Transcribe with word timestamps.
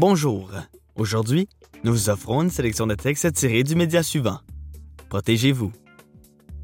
Bonjour. 0.00 0.50
Aujourd'hui, 0.94 1.46
nous 1.84 1.92
vous 1.92 2.08
offrons 2.08 2.40
une 2.40 2.48
sélection 2.48 2.86
de 2.86 2.94
textes 2.94 3.34
tirés 3.34 3.64
du 3.64 3.74
média 3.74 4.02
suivant. 4.02 4.38
Protégez-vous. 5.10 5.72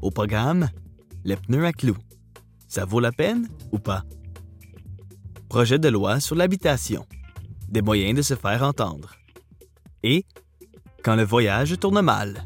Au 0.01 0.09
programme, 0.09 0.69
les 1.23 1.35
pneus 1.35 1.63
à 1.63 1.71
clous. 1.71 1.99
Ça 2.67 2.83
vaut 2.85 2.99
la 2.99 3.11
peine 3.11 3.47
ou 3.71 3.77
pas? 3.77 4.01
Projet 5.49 5.77
de 5.77 5.87
loi 5.87 6.19
sur 6.19 6.35
l'habitation. 6.35 7.05
Des 7.69 7.83
moyens 7.83 8.17
de 8.17 8.23
se 8.23 8.33
faire 8.33 8.63
entendre. 8.63 9.13
Et 10.01 10.25
quand 11.03 11.15
le 11.15 11.23
voyage 11.23 11.77
tourne 11.77 12.01
mal. 12.01 12.43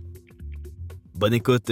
Bonne 1.16 1.36
écoute. 1.36 1.72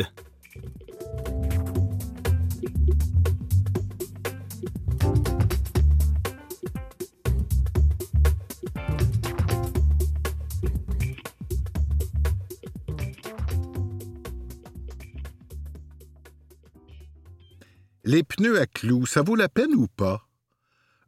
Les 18.11 18.23
pneus 18.23 18.59
à 18.59 18.65
clous, 18.65 19.05
ça 19.05 19.21
vaut 19.21 19.35
la 19.35 19.49
peine 19.49 19.75
ou 19.75 19.85
pas? 19.85 20.27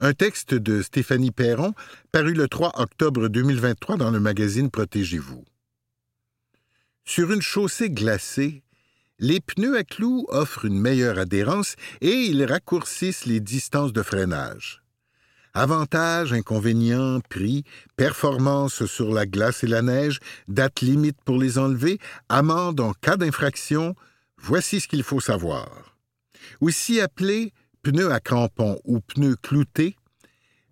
Un 0.01 0.13
texte 0.13 0.53
de 0.53 0.83
Stéphanie 0.83 1.31
Perron, 1.31 1.73
paru 2.11 2.35
le 2.35 2.47
3 2.47 2.73
octobre 2.75 3.27
2023 3.27 3.97
dans 3.97 4.11
le 4.11 4.19
magazine 4.19 4.69
Protégez-vous. 4.69 5.43
Sur 7.03 7.31
une 7.31 7.41
chaussée 7.41 7.89
glacée, 7.89 8.61
les 9.17 9.39
pneus 9.39 9.75
à 9.77 9.83
clous 9.83 10.27
offrent 10.29 10.65
une 10.65 10.79
meilleure 10.79 11.17
adhérence 11.17 11.75
et 12.01 12.13
ils 12.13 12.45
raccourcissent 12.45 13.25
les 13.25 13.39
distances 13.39 13.93
de 13.93 14.03
freinage. 14.03 14.83
Avantages, 15.55 16.33
inconvénients, 16.33 17.19
prix, 17.21 17.63
performance 17.95 18.85
sur 18.85 19.11
la 19.11 19.25
glace 19.25 19.63
et 19.63 19.67
la 19.67 19.81
neige, 19.81 20.19
date 20.47 20.81
limite 20.81 21.17
pour 21.25 21.39
les 21.39 21.57
enlever, 21.57 21.97
amende 22.29 22.79
en 22.79 22.93
cas 22.93 23.17
d'infraction, 23.17 23.95
voici 24.37 24.79
ce 24.79 24.87
qu'il 24.87 25.01
faut 25.01 25.19
savoir. 25.19 25.91
Aussi 26.59 26.99
appelés 26.99 27.53
pneus 27.83 28.11
à 28.11 28.19
crampons 28.19 28.79
ou 28.83 28.99
pneus 28.99 29.35
cloutés, 29.35 29.95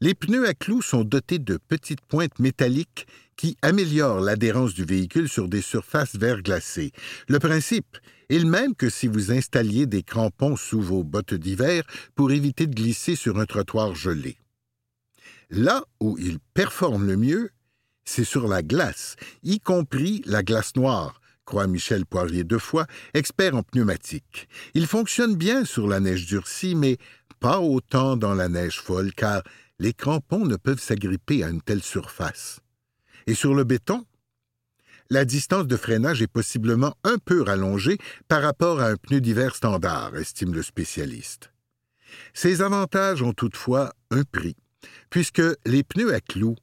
les 0.01 0.13
pneus 0.13 0.47
à 0.47 0.53
clous 0.53 0.81
sont 0.81 1.03
dotés 1.03 1.39
de 1.39 1.57
petites 1.57 2.01
pointes 2.01 2.39
métalliques 2.39 3.05
qui 3.35 3.57
améliorent 3.61 4.21
l'adhérence 4.21 4.73
du 4.73 4.85
véhicule 4.85 5.27
sur 5.27 5.49
des 5.49 5.61
surfaces 5.61 6.15
verglacées. 6.15 6.91
Le 7.27 7.39
principe 7.39 7.97
est 8.29 8.39
le 8.39 8.49
même 8.49 8.75
que 8.75 8.89
si 8.89 9.07
vous 9.07 9.31
installiez 9.31 9.87
des 9.87 10.03
crampons 10.03 10.55
sous 10.55 10.81
vos 10.81 11.03
bottes 11.03 11.33
d'hiver 11.33 11.83
pour 12.15 12.31
éviter 12.31 12.67
de 12.67 12.75
glisser 12.75 13.15
sur 13.15 13.39
un 13.39 13.45
trottoir 13.45 13.95
gelé. 13.95 14.37
Là 15.49 15.83
où 15.99 16.17
ils 16.17 16.39
performent 16.53 17.07
le 17.07 17.17
mieux, 17.17 17.49
c'est 18.05 18.23
sur 18.23 18.47
la 18.47 18.61
glace, 18.61 19.15
y 19.43 19.59
compris 19.59 20.21
la 20.25 20.43
glace 20.43 20.75
noire, 20.75 21.19
Michel 21.67 22.05
Poirier 22.05 22.43
deux 22.43 22.59
fois, 22.59 22.85
expert 23.13 23.55
en 23.55 23.63
pneumatique. 23.63 24.47
Il 24.73 24.87
fonctionne 24.87 25.35
bien 25.35 25.65
sur 25.65 25.87
la 25.87 25.99
neige 25.99 26.25
durcie, 26.25 26.75
mais 26.75 26.97
pas 27.39 27.59
autant 27.59 28.17
dans 28.17 28.33
la 28.33 28.49
neige 28.49 28.79
folle, 28.79 29.13
car 29.13 29.41
les 29.79 29.93
crampons 29.93 30.45
ne 30.45 30.55
peuvent 30.55 30.81
s'agripper 30.81 31.43
à 31.43 31.49
une 31.49 31.61
telle 31.61 31.81
surface. 31.81 32.59
Et 33.27 33.33
sur 33.33 33.53
le 33.53 33.63
béton, 33.63 34.05
la 35.09 35.25
distance 35.25 35.67
de 35.67 35.77
freinage 35.77 36.21
est 36.21 36.27
possiblement 36.27 36.95
un 37.03 37.17
peu 37.17 37.41
rallongée 37.41 37.97
par 38.27 38.43
rapport 38.43 38.79
à 38.79 38.87
un 38.87 38.95
pneu 38.95 39.21
d'hiver 39.21 39.55
standard, 39.55 40.15
estime 40.15 40.53
le 40.53 40.61
spécialiste. 40.61 41.51
Ces 42.33 42.61
avantages 42.61 43.21
ont 43.21 43.33
toutefois 43.33 43.93
un 44.11 44.23
prix, 44.23 44.55
puisque 45.09 45.41
les 45.65 45.83
pneus 45.83 46.13
à 46.13 46.21
clous 46.21 46.55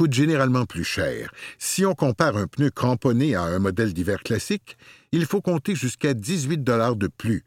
coûte 0.00 0.14
généralement 0.14 0.64
plus 0.64 0.82
cher. 0.82 1.30
Si 1.58 1.84
on 1.84 1.94
compare 1.94 2.38
un 2.38 2.46
pneu 2.46 2.70
cramponné 2.70 3.34
à 3.34 3.42
un 3.42 3.58
modèle 3.58 3.92
d'hiver 3.92 4.22
classique, 4.22 4.78
il 5.12 5.26
faut 5.26 5.42
compter 5.42 5.74
jusqu'à 5.74 6.14
18 6.14 6.64
dollars 6.64 6.96
de 6.96 7.06
plus, 7.06 7.44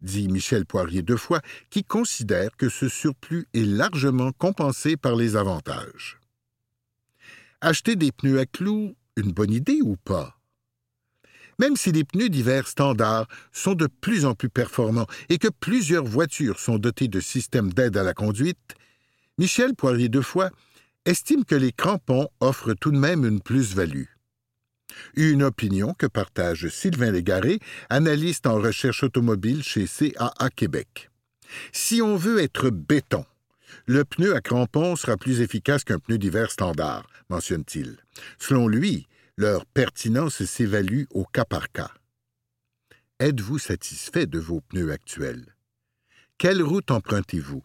dit 0.00 0.26
Michel 0.26 0.66
Poirier 0.66 1.02
deux 1.02 1.16
fois, 1.16 1.40
qui 1.70 1.84
considère 1.84 2.56
que 2.56 2.68
ce 2.68 2.88
surplus 2.88 3.46
est 3.54 3.64
largement 3.64 4.32
compensé 4.32 4.96
par 4.96 5.14
les 5.14 5.36
avantages. 5.36 6.18
Acheter 7.60 7.94
des 7.94 8.10
pneus 8.10 8.40
à 8.40 8.46
clous, 8.46 8.96
une 9.14 9.30
bonne 9.30 9.52
idée 9.52 9.78
ou 9.80 9.94
pas? 9.94 10.40
Même 11.60 11.76
si 11.76 11.92
les 11.92 12.02
pneus 12.02 12.30
d'hiver 12.30 12.66
standards 12.66 13.28
sont 13.52 13.74
de 13.74 13.86
plus 13.86 14.24
en 14.24 14.34
plus 14.34 14.50
performants 14.50 15.06
et 15.28 15.38
que 15.38 15.46
plusieurs 15.60 16.04
voitures 16.04 16.58
sont 16.58 16.78
dotées 16.78 17.06
de 17.06 17.20
systèmes 17.20 17.72
d'aide 17.72 17.96
à 17.96 18.02
la 18.02 18.12
conduite, 18.12 18.74
Michel 19.38 19.76
Poirier 19.76 20.08
deux 20.08 20.20
fois 20.20 20.50
estime 21.04 21.44
que 21.44 21.54
les 21.54 21.72
crampons 21.72 22.28
offrent 22.40 22.74
tout 22.74 22.90
de 22.90 22.98
même 22.98 23.24
une 23.24 23.40
plus-value. 23.40 24.06
Une 25.14 25.42
opinion 25.42 25.94
que 25.94 26.06
partage 26.06 26.68
Sylvain 26.68 27.10
Légaré, 27.10 27.58
analyste 27.88 28.46
en 28.46 28.60
recherche 28.60 29.02
automobile 29.02 29.62
chez 29.62 29.86
CAA 29.86 30.50
Québec. 30.54 31.10
Si 31.72 32.02
on 32.02 32.16
veut 32.16 32.40
être 32.40 32.70
béton, 32.70 33.24
le 33.86 34.04
pneu 34.04 34.34
à 34.34 34.40
crampons 34.40 34.96
sera 34.96 35.16
plus 35.16 35.40
efficace 35.40 35.84
qu'un 35.84 35.98
pneu 35.98 36.18
d'hiver 36.18 36.50
standard, 36.50 37.08
mentionne-t-il. 37.30 37.96
Selon 38.38 38.68
lui, 38.68 39.08
leur 39.36 39.66
pertinence 39.66 40.44
s'évalue 40.44 41.04
au 41.10 41.24
cas 41.24 41.44
par 41.44 41.72
cas. 41.72 41.90
Êtes-vous 43.18 43.58
satisfait 43.58 44.26
de 44.26 44.38
vos 44.38 44.60
pneus 44.60 44.92
actuels? 44.92 45.54
Quelle 46.38 46.62
route 46.62 46.90
empruntez-vous? 46.90 47.62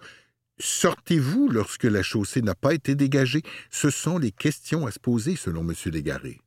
Sortez-vous 0.59 1.49
lorsque 1.49 1.83
la 1.83 2.01
chaussée 2.01 2.41
n'a 2.41 2.55
pas 2.55 2.73
été 2.73 2.95
dégagée? 2.95 3.43
Ce 3.69 3.89
sont 3.89 4.17
les 4.17 4.31
questions 4.31 4.87
à 4.87 4.91
se 4.91 4.99
poser, 4.99 5.35
selon 5.35 5.61
M. 5.61 5.73
Légaré. 5.85 6.41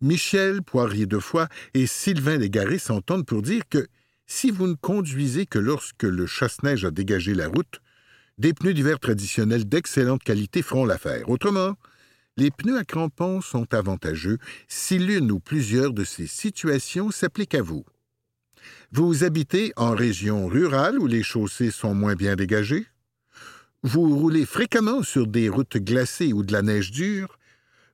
Michel 0.00 0.62
Poirier 0.62 1.06
de 1.06 1.18
Foix 1.18 1.48
et 1.74 1.86
Sylvain 1.86 2.36
Légaré 2.36 2.78
s'entendent 2.78 3.26
pour 3.26 3.42
dire 3.42 3.62
que 3.68 3.86
si 4.26 4.50
vous 4.50 4.66
ne 4.66 4.74
conduisez 4.74 5.46
que 5.46 5.58
lorsque 5.58 6.02
le 6.02 6.26
chasse-neige 6.26 6.84
a 6.84 6.90
dégagé 6.90 7.34
la 7.34 7.48
route, 7.48 7.80
des 8.38 8.52
pneus 8.52 8.74
d'hiver 8.74 8.98
traditionnels 8.98 9.66
d'excellente 9.66 10.22
qualité 10.22 10.62
feront 10.62 10.84
l'affaire. 10.84 11.28
Autrement, 11.30 11.74
les 12.36 12.50
pneus 12.50 12.78
à 12.78 12.84
crampons 12.84 13.40
sont 13.40 13.72
avantageux 13.72 14.38
si 14.68 14.98
l'une 14.98 15.32
ou 15.32 15.40
plusieurs 15.40 15.92
de 15.92 16.04
ces 16.04 16.26
situations 16.26 17.10
s'appliquent 17.10 17.54
à 17.54 17.62
vous. 17.62 17.86
Vous 18.92 19.24
habitez 19.24 19.72
en 19.76 19.92
région 19.92 20.46
rurale 20.48 20.98
où 20.98 21.06
les 21.06 21.22
chaussées 21.22 21.70
sont 21.70 21.94
moins 21.94 22.14
bien 22.14 22.36
dégagées? 22.36 22.86
Vous 23.82 24.16
roulez 24.16 24.46
fréquemment 24.46 25.02
sur 25.02 25.26
des 25.26 25.48
routes 25.48 25.76
glacées 25.76 26.32
ou 26.32 26.42
de 26.42 26.52
la 26.52 26.62
neige 26.62 26.90
dure. 26.90 27.38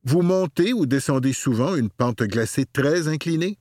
Vous 0.04 0.22
montez 0.22 0.72
ou 0.72 0.86
descendez 0.86 1.32
souvent 1.32 1.76
une 1.76 1.90
pente 1.90 2.22
glacée 2.22 2.66
très 2.66 3.08
inclinée. 3.08 3.58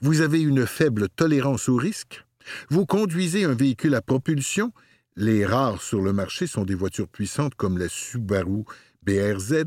Vous 0.00 0.20
avez 0.20 0.40
une 0.40 0.66
faible 0.66 1.08
tolérance 1.08 1.68
au 1.68 1.76
risque. 1.76 2.24
Vous 2.70 2.86
conduisez 2.86 3.44
un 3.44 3.54
véhicule 3.54 3.94
à 3.94 4.02
propulsion. 4.02 4.72
Les 5.16 5.44
rares 5.44 5.82
sur 5.82 6.00
le 6.00 6.12
marché 6.12 6.46
sont 6.46 6.64
des 6.64 6.74
voitures 6.74 7.08
puissantes 7.08 7.54
comme 7.54 7.78
la 7.78 7.88
Subaru 7.88 8.64
BRZ 9.02 9.64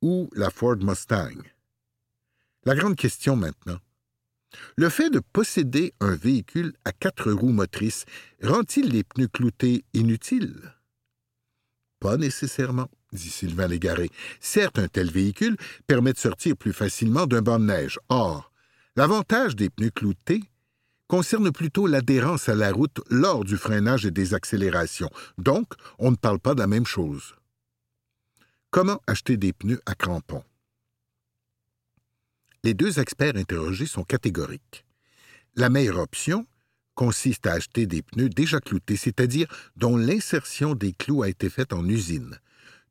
ou 0.00 0.28
la 0.34 0.50
Ford 0.50 0.76
Mustang. 0.80 1.42
La 2.64 2.74
grande 2.74 2.96
question 2.96 3.36
maintenant. 3.36 3.78
Le 4.76 4.88
fait 4.88 5.10
de 5.10 5.20
posséder 5.20 5.94
un 6.00 6.14
véhicule 6.14 6.74
à 6.84 6.92
quatre 6.92 7.32
roues 7.32 7.52
motrices 7.52 8.04
rend-il 8.42 8.90
les 8.90 9.04
pneus 9.04 9.28
cloutés 9.28 9.84
inutiles? 9.94 10.74
Pas 12.02 12.16
nécessairement, 12.16 12.88
dit 13.12 13.30
Sylvain 13.30 13.68
Légaré. 13.68 14.10
Certes, 14.40 14.80
un 14.80 14.88
tel 14.88 15.08
véhicule 15.08 15.56
permet 15.86 16.12
de 16.12 16.18
sortir 16.18 16.56
plus 16.56 16.72
facilement 16.72 17.28
d'un 17.28 17.42
banc 17.42 17.60
de 17.60 17.66
neige. 17.66 18.00
Or, 18.08 18.50
l'avantage 18.96 19.54
des 19.54 19.70
pneus 19.70 19.92
cloutés 19.92 20.42
concerne 21.06 21.52
plutôt 21.52 21.86
l'adhérence 21.86 22.48
à 22.48 22.56
la 22.56 22.72
route 22.72 23.00
lors 23.08 23.44
du 23.44 23.56
freinage 23.56 24.04
et 24.04 24.10
des 24.10 24.34
accélérations. 24.34 25.10
Donc, 25.38 25.74
on 26.00 26.10
ne 26.10 26.16
parle 26.16 26.40
pas 26.40 26.54
de 26.54 26.58
la 26.58 26.66
même 26.66 26.86
chose. 26.86 27.36
Comment 28.72 29.00
acheter 29.06 29.36
des 29.36 29.52
pneus 29.52 29.80
à 29.86 29.94
crampons? 29.94 30.42
Les 32.64 32.74
deux 32.74 32.98
experts 32.98 33.36
interrogés 33.36 33.86
sont 33.86 34.02
catégoriques. 34.02 34.84
La 35.54 35.70
meilleure 35.70 36.00
option, 36.00 36.48
consiste 36.94 37.46
à 37.46 37.52
acheter 37.52 37.86
des 37.86 38.02
pneus 38.02 38.28
déjà 38.28 38.60
cloutés, 38.60 38.96
c'est-à-dire 38.96 39.46
dont 39.76 39.96
l'insertion 39.96 40.74
des 40.74 40.92
clous 40.92 41.22
a 41.22 41.28
été 41.28 41.48
faite 41.50 41.72
en 41.72 41.88
usine. 41.88 42.38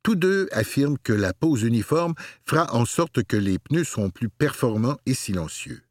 Tous 0.03 0.15
deux 0.15 0.47
affirment 0.51 0.97
que 0.97 1.13
la 1.13 1.33
pose 1.33 1.61
uniforme 1.61 2.15
fera 2.45 2.73
en 2.73 2.85
sorte 2.85 3.23
que 3.23 3.37
les 3.37 3.59
pneus 3.59 3.83
seront 3.83 4.09
plus 4.09 4.29
performants 4.29 4.97
et 5.05 5.13
silencieux. 5.13 5.83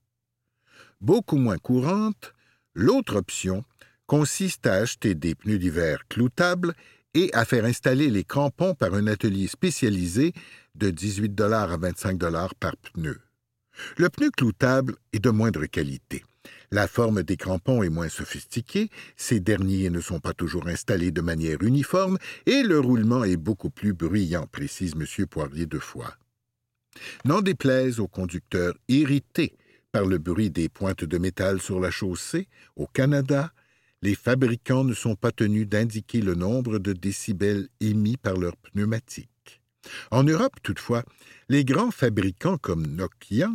Beaucoup 1.00 1.36
moins 1.36 1.58
courante, 1.58 2.34
l'autre 2.74 3.16
option 3.16 3.64
consiste 4.06 4.66
à 4.66 4.74
acheter 4.74 5.14
des 5.14 5.36
pneus 5.36 5.58
d'hiver 5.58 6.02
cloutables 6.08 6.74
et 7.14 7.32
à 7.32 7.44
faire 7.44 7.64
installer 7.64 8.10
les 8.10 8.24
crampons 8.24 8.74
par 8.74 8.94
un 8.94 9.06
atelier 9.06 9.46
spécialisé 9.46 10.32
de 10.74 10.90
18 10.90 11.40
à 11.40 11.76
25 11.76 12.18
par 12.58 12.76
pneu. 12.76 13.20
Le 13.96 14.08
pneu 14.08 14.30
cloutable 14.30 14.96
est 15.12 15.20
de 15.20 15.30
moindre 15.30 15.66
qualité. 15.66 16.24
La 16.72 16.86
forme 16.86 17.24
des 17.24 17.36
crampons 17.36 17.82
est 17.82 17.88
moins 17.88 18.08
sophistiquée, 18.08 18.90
ces 19.16 19.40
derniers 19.40 19.90
ne 19.90 20.00
sont 20.00 20.20
pas 20.20 20.34
toujours 20.34 20.68
installés 20.68 21.10
de 21.10 21.20
manière 21.20 21.62
uniforme, 21.62 22.16
et 22.46 22.62
le 22.62 22.78
roulement 22.78 23.24
est 23.24 23.36
beaucoup 23.36 23.70
plus 23.70 23.92
bruyant, 23.92 24.46
précise 24.46 24.94
M. 24.94 25.26
Poirier 25.26 25.66
de 25.66 25.80
Foix. 25.80 26.16
N'en 27.24 27.40
déplaise 27.40 27.98
aux 27.98 28.06
conducteurs 28.06 28.74
irrités 28.88 29.56
par 29.90 30.06
le 30.06 30.18
bruit 30.18 30.50
des 30.50 30.68
pointes 30.68 31.04
de 31.04 31.18
métal 31.18 31.60
sur 31.60 31.80
la 31.80 31.90
chaussée, 31.90 32.46
au 32.76 32.86
Canada, 32.86 33.52
les 34.02 34.14
fabricants 34.14 34.84
ne 34.84 34.94
sont 34.94 35.16
pas 35.16 35.32
tenus 35.32 35.68
d'indiquer 35.68 36.20
le 36.20 36.34
nombre 36.34 36.78
de 36.78 36.92
décibels 36.92 37.68
émis 37.80 38.16
par 38.16 38.36
leurs 38.36 38.56
pneumatiques. 38.56 39.60
En 40.10 40.22
Europe, 40.22 40.54
toutefois, 40.62 41.04
les 41.48 41.64
grands 41.64 41.90
fabricants 41.90 42.58
comme 42.58 42.86
Nokia 42.86 43.50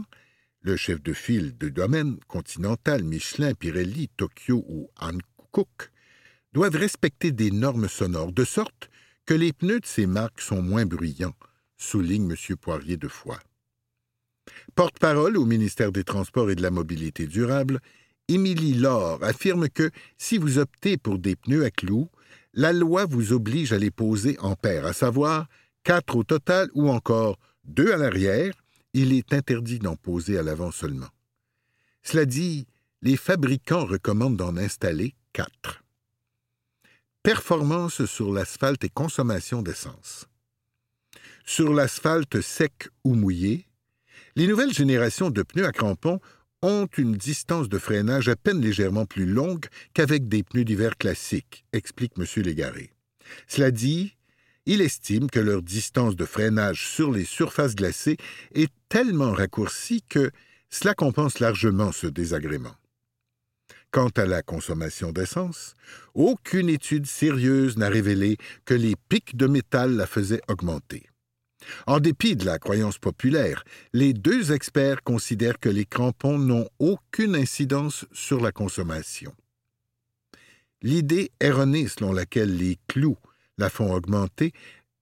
le 0.65 0.75
chef 0.77 1.01
de 1.03 1.13
file 1.13 1.55
de 1.59 1.69
domaine 1.69 2.17
Continental, 2.27 3.03
Michelin, 3.03 3.53
Pirelli, 3.53 4.09
Tokyo 4.17 4.65
ou 4.67 4.89
Hankook 4.99 5.91
doivent 6.53 6.75
respecter 6.75 7.31
des 7.31 7.51
normes 7.51 7.87
sonores 7.87 8.31
de 8.31 8.43
sorte 8.43 8.89
que 9.27 9.35
les 9.35 9.53
pneus 9.53 9.79
de 9.79 9.85
ces 9.85 10.07
marques 10.07 10.41
sont 10.41 10.63
moins 10.63 10.87
bruyants, 10.87 11.35
souligne 11.77 12.31
M. 12.31 12.55
Poirier 12.57 12.97
de 12.97 13.07
Foix. 13.07 13.39
Porte-parole 14.73 15.37
au 15.37 15.45
ministère 15.45 15.91
des 15.91 16.03
Transports 16.03 16.49
et 16.49 16.55
de 16.55 16.63
la 16.63 16.71
Mobilité 16.71 17.27
durable, 17.27 17.79
Émilie 18.27 18.73
Laure 18.73 19.23
affirme 19.23 19.69
que 19.69 19.91
si 20.17 20.39
vous 20.39 20.57
optez 20.57 20.97
pour 20.97 21.19
des 21.19 21.35
pneus 21.35 21.63
à 21.63 21.69
clous, 21.69 22.09
la 22.53 22.73
loi 22.73 23.05
vous 23.05 23.33
oblige 23.33 23.71
à 23.71 23.77
les 23.77 23.91
poser 23.91 24.35
en 24.39 24.55
paire, 24.55 24.87
à 24.87 24.93
savoir 24.93 25.47
quatre 25.83 26.15
au 26.15 26.23
total 26.23 26.69
ou 26.73 26.89
encore 26.89 27.37
deux 27.65 27.93
à 27.93 27.97
l'arrière 27.97 28.53
il 28.95 29.11
est 29.11 29.33
interdit 29.33 29.79
d'en 29.79 29.97
poser 29.97 30.37
à 30.37 30.41
l'avant 30.41 30.71
seulement. 30.71 31.09
Cela 32.01 32.25
dit, 32.25 32.65
les 33.01 33.17
fabricants 33.17 33.85
recommandent 33.85 34.37
d'en 34.37 34.55
installer 34.55 35.15
quatre. 35.33 35.83
Performance 37.21 38.05
sur 38.05 38.31
l'asphalte 38.31 38.85
et 38.85 38.89
consommation 38.89 39.61
d'essence. 39.61 40.27
Sur 41.43 41.73
l'asphalte 41.73 42.39
sec 42.39 42.87
ou 43.03 43.15
mouillé, 43.15 43.67
les 44.37 44.47
nouvelles 44.47 44.73
générations 44.73 45.29
de 45.29 45.43
pneus 45.43 45.65
à 45.65 45.73
crampons 45.73 46.21
ont 46.61 46.87
une 46.97 47.17
distance 47.17 47.67
de 47.67 47.77
freinage 47.77 48.29
à 48.29 48.37
peine 48.37 48.61
légèrement 48.61 49.05
plus 49.05 49.25
longue 49.25 49.65
qu'avec 49.93 50.29
des 50.29 50.41
pneus 50.41 50.63
d'hiver 50.63 50.95
classiques, 50.97 51.65
explique 51.73 52.13
M. 52.17 52.25
Légaré. 52.43 52.93
Cela 53.47 53.71
dit, 53.71 54.14
il 54.65 54.81
estime 54.81 55.29
que 55.29 55.39
leur 55.39 55.61
distance 55.61 56.15
de 56.15 56.25
freinage 56.25 56.87
sur 56.87 57.11
les 57.11 57.25
surfaces 57.25 57.75
glacées 57.75 58.17
est 58.53 58.71
tellement 58.89 59.31
raccourcie 59.31 60.03
que 60.07 60.31
cela 60.69 60.93
compense 60.93 61.39
largement 61.39 61.91
ce 61.91 62.07
désagrément. 62.07 62.75
Quant 63.91 64.09
à 64.09 64.25
la 64.25 64.41
consommation 64.41 65.11
d'essence, 65.11 65.73
aucune 66.13 66.69
étude 66.69 67.05
sérieuse 67.05 67.77
n'a 67.77 67.87
révélé 67.87 68.37
que 68.65 68.73
les 68.73 68.95
pics 69.07 69.37
de 69.37 69.47
métal 69.47 69.95
la 69.95 70.05
faisaient 70.05 70.41
augmenter. 70.49 71.07
En 71.87 71.99
dépit 71.99 72.35
de 72.35 72.45
la 72.45 72.59
croyance 72.59 72.97
populaire, 72.97 73.63
les 73.93 74.13
deux 74.13 74.51
experts 74.51 75.01
considèrent 75.03 75.59
que 75.59 75.69
les 75.69 75.85
crampons 75.85 76.37
n'ont 76.37 76.67
aucune 76.79 77.35
incidence 77.35 78.05
sur 78.11 78.41
la 78.41 78.51
consommation. 78.51 79.33
L'idée 80.81 81.31
erronée 81.39 81.87
selon 81.87 82.11
laquelle 82.11 82.57
les 82.57 82.77
clous 82.87 83.17
la 83.57 83.69
font 83.69 83.93
augmenter 83.93 84.53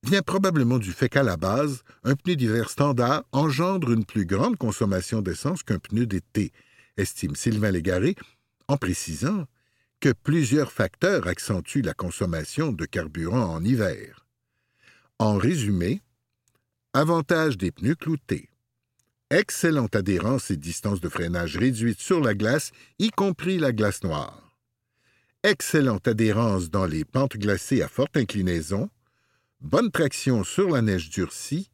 vient 0.04 0.22
probablement 0.22 0.80
du 0.80 0.92
fait 0.92 1.10
qu'à 1.10 1.24
la 1.24 1.38
base, 1.38 1.84
un 2.04 2.16
pneu 2.16 2.36
d'hiver 2.36 2.70
standard 2.70 3.24
engendre 3.32 3.92
une 3.92 4.06
plus 4.06 4.26
grande 4.26 4.58
consommation 4.58 5.22
d'essence 5.22 5.64
qu'un 5.64 5.80
pneu 5.80 6.06
d'été, 6.06 6.52
estime 6.98 7.36
Sylvain 7.36 7.72
Légaré, 7.72 8.16
en 8.68 8.78
précisant 8.78 9.46
que 10.00 10.12
plusieurs 10.12 10.72
facteurs 10.72 11.28
accentuent 11.28 11.82
la 11.82 11.94
consommation 11.94 12.74
de 12.74 12.86
carburant 12.86 13.46
en 13.46 13.64
hiver. 13.64 14.26
En 15.20 15.38
résumé, 15.38 16.02
avantage 16.94 17.58
des 17.58 17.72
pneus 17.72 17.96
cloutés, 17.96 18.50
excellente 19.30 19.96
adhérence 19.96 20.52
et 20.52 20.58
distance 20.58 21.00
de 21.00 21.10
freinage 21.10 21.58
réduite 21.58 22.02
sur 22.02 22.20
la 22.20 22.34
glace, 22.36 22.72
y 23.00 23.10
compris 23.10 23.58
la 23.58 23.72
glace 23.72 24.04
noire 24.04 24.43
excellente 25.44 26.08
adhérence 26.08 26.70
dans 26.70 26.86
les 26.86 27.04
pentes 27.06 27.38
glacées 27.38 27.82
à 27.82 27.88
forte 27.88 28.16
inclinaison, 28.18 28.90
bonne 29.62 29.92
traction 29.92 30.44
sur 30.44 30.70
la 30.70 30.82
neige 30.82 31.10
durcie, 31.10 31.70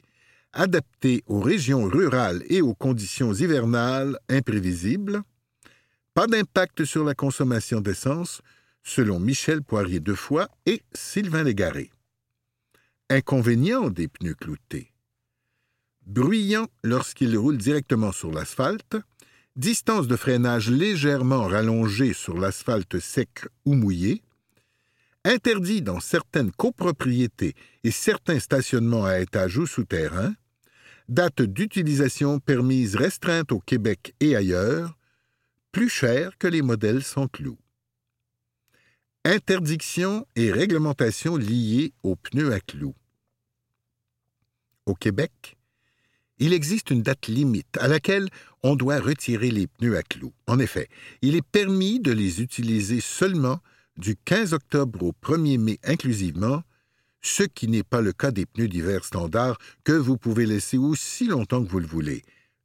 adaptée 0.52 1.22
aux 1.26 1.40
régions 1.40 1.84
rurales 1.84 2.42
et 2.48 2.60
aux 2.60 2.74
conditions 2.74 3.32
hivernales 3.32 4.18
imprévisibles, 4.28 5.22
pas 6.14 6.26
d'impact 6.26 6.84
sur 6.84 7.04
la 7.04 7.14
consommation 7.14 7.80
d'essence, 7.80 8.42
selon 8.82 9.20
Michel 9.20 9.62
Poirier 9.62 10.00
Defoy 10.00 10.46
et 10.66 10.82
Sylvain 10.92 11.44
Légaré. 11.44 11.92
Inconvénient 13.08 13.90
des 13.90 14.08
pneus 14.08 14.34
cloutés. 14.34 14.92
Bruyant 16.06 16.66
lorsqu'ils 16.82 17.36
roulent 17.36 17.58
directement 17.58 18.10
sur 18.10 18.32
l'asphalte, 18.32 18.96
distance 19.60 20.08
de 20.08 20.16
freinage 20.16 20.70
légèrement 20.70 21.42
rallongée 21.42 22.14
sur 22.14 22.38
l'asphalte 22.38 22.98
sec 22.98 23.46
ou 23.66 23.74
mouillé, 23.74 24.22
interdit 25.22 25.82
dans 25.82 26.00
certaines 26.00 26.50
copropriétés 26.50 27.54
et 27.84 27.90
certains 27.90 28.40
stationnements 28.40 29.04
à 29.04 29.20
étage 29.20 29.58
ou 29.58 29.66
souterrain, 29.66 30.34
date 31.10 31.42
d'utilisation 31.42 32.40
permise 32.40 32.96
restreinte 32.96 33.52
au 33.52 33.60
Québec 33.60 34.14
et 34.20 34.34
ailleurs, 34.34 34.96
plus 35.72 35.90
cher 35.90 36.38
que 36.38 36.46
les 36.46 36.62
modèles 36.62 37.02
sans 37.02 37.28
clous. 37.28 37.58
Interdiction 39.26 40.26
et 40.36 40.50
réglementation 40.50 41.36
liées 41.36 41.92
aux 42.02 42.16
pneus 42.16 42.54
à 42.54 42.60
clous. 42.60 42.94
Au 44.86 44.94
Québec, 44.94 45.58
il 46.40 46.52
existe 46.52 46.90
une 46.90 47.02
date 47.02 47.28
limite 47.28 47.76
à 47.78 47.86
laquelle 47.86 48.28
on 48.62 48.74
doit 48.74 48.98
retirer 48.98 49.50
les 49.50 49.66
pneus 49.66 49.96
à 49.96 50.02
clous. 50.02 50.32
En 50.46 50.58
effet, 50.58 50.88
il 51.22 51.36
est 51.36 51.46
permis 51.46 52.00
de 52.00 52.10
les 52.10 52.42
utiliser 52.42 53.00
seulement 53.00 53.60
du 53.96 54.16
15 54.16 54.54
octobre 54.54 55.02
au 55.04 55.12
1er 55.22 55.58
mai 55.58 55.78
inclusivement, 55.84 56.62
ce 57.20 57.42
qui 57.42 57.68
n'est 57.68 57.82
pas 57.82 58.00
le 58.00 58.12
cas 58.12 58.30
des 58.30 58.46
pneus 58.46 58.68
d'hiver 58.68 59.04
standards 59.04 59.58
que 59.84 59.92
vous 59.92 60.16
pouvez 60.16 60.46
laisser 60.46 60.78
aussi 60.78 61.26
longtemps 61.26 61.62
que 61.62 61.70
vous 61.70 61.80
le 61.80 61.86
voulez. 61.86 62.22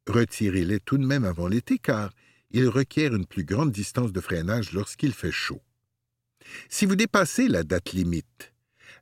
Retirez-les 0.07 0.79
tout 0.79 0.97
de 0.97 1.05
même 1.05 1.25
avant 1.25 1.47
l'été 1.47 1.77
car 1.77 2.11
ils 2.51 2.69
requièrent 2.69 3.15
une 3.15 3.25
plus 3.25 3.43
grande 3.43 3.71
distance 3.71 4.13
de 4.13 4.21
freinage 4.21 4.71
lorsqu'il 4.71 5.13
fait 5.13 5.31
chaud. 5.31 5.61
Si 6.69 6.85
vous 6.85 6.95
dépassez 6.95 7.49
la 7.49 7.63
date 7.63 7.91
limite, 7.91 8.53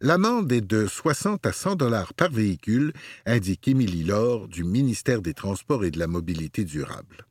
L'amende 0.06 0.52
est 0.52 0.60
de 0.60 0.86
60 0.86 1.46
à 1.46 1.54
100 1.54 1.78
dollars 1.78 2.14
par 2.14 2.30
véhicule, 2.30 2.92
indique 3.26 3.70
Émilie 3.70 4.04
Laure 4.04 4.50
du 4.50 4.66
ministère 4.66 5.22
des 5.22 5.34
Transports 5.34 5.86
et 5.86 5.92
de 5.92 6.00
la 6.00 6.08
Mobilité 6.08 6.66
durable. 6.66 7.26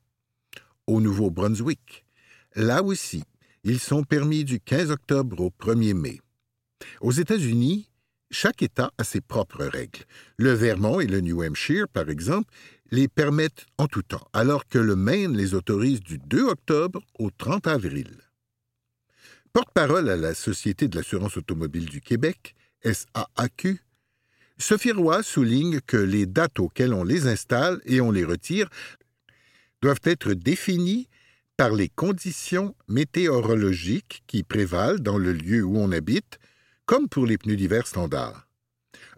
Au 0.87 1.03
Nouveau-Brunswick, 1.03 2.07
là 2.55 2.83
aussi, 2.83 3.25
ils 3.63 3.79
sont 3.79 4.05
permis 4.05 4.45
du 4.45 4.59
15 4.59 4.91
octobre 4.91 5.41
au 5.41 5.51
1er 5.51 5.93
mai. 5.93 6.23
Aux 7.03 7.13
États-Unis, 7.13 7.91
chaque 8.31 8.63
État 8.63 8.91
a 8.97 9.05
ses 9.05 9.21
propres 9.21 9.67
règles. 9.67 10.07
Le 10.39 10.53
Vermont 10.53 10.99
et 10.99 11.07
le 11.07 11.21
New 11.21 11.45
Hampshire, 11.45 11.89
par 11.89 12.09
exemple, 12.09 12.51
les 12.91 13.07
permettent 13.07 13.67
en 13.77 13.87
tout 13.87 14.01
temps, 14.01 14.27
alors 14.33 14.67
que 14.67 14.79
le 14.79 14.97
Maine 14.97 15.37
les 15.37 15.53
autorise 15.53 16.01
du 16.01 16.17
2 16.17 16.45
octobre 16.45 17.03
au 17.19 17.31
30 17.31 17.67
avril. 17.67 18.17
Porte-parole 19.53 20.09
à 20.09 20.17
la 20.17 20.33
Société 20.33 20.89
de 20.89 20.97
l'assurance 20.97 21.37
automobile 21.37 21.85
du 21.85 22.01
Québec, 22.01 22.55
SAAQ, 22.85 23.81
Sophie 24.59 24.93
Roy 24.93 25.23
souligne 25.23 25.81
que 25.81 25.97
les 25.97 26.27
dates 26.27 26.61
auxquelles 26.61 26.95
on 26.95 27.05
les 27.05 27.27
installe 27.27 27.81
et 27.85 28.01
on 28.01 28.11
les 28.11 28.25
retire 28.25 28.69
doivent 29.81 30.01
être 30.05 30.33
définies 30.35 31.09
par 31.57 31.73
les 31.73 31.89
conditions 31.89 32.75
météorologiques 32.89 34.23
qui 34.27 34.43
prévalent 34.43 35.01
dans 35.01 35.19
le 35.19 35.33
lieu 35.33 35.63
où 35.63 35.77
on 35.77 35.93
habite, 35.93 36.39
comme 36.87 37.09
pour 37.09 37.27
les 37.27 37.39
pneus 37.39 37.57
d'hiver 37.57 37.87
standards. 37.87 38.49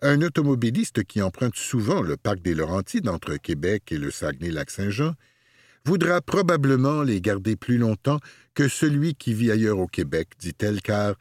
Un 0.02 0.20
automobiliste 0.22 1.04
qui 1.04 1.22
emprunte 1.22 1.56
souvent 1.56 2.02
le 2.02 2.16
parc 2.16 2.40
des 2.40 2.54
Laurentides 2.54 3.08
entre 3.08 3.36
Québec 3.36 3.92
et 3.92 3.98
le 3.98 4.10
Saguenay-Lac-Saint-Jean 4.10 5.14
voudra 5.86 6.20
probablement 6.20 7.02
les 7.02 7.20
garder 7.20 7.56
plus 7.56 7.78
longtemps 7.78 8.20
que 8.54 8.68
celui 8.68 9.14
qui 9.14 9.34
vit 9.34 9.50
ailleurs 9.50 9.78
au 9.78 9.86
Québec, 9.86 10.28
dit-elle, 10.38 10.80
car 10.80 11.14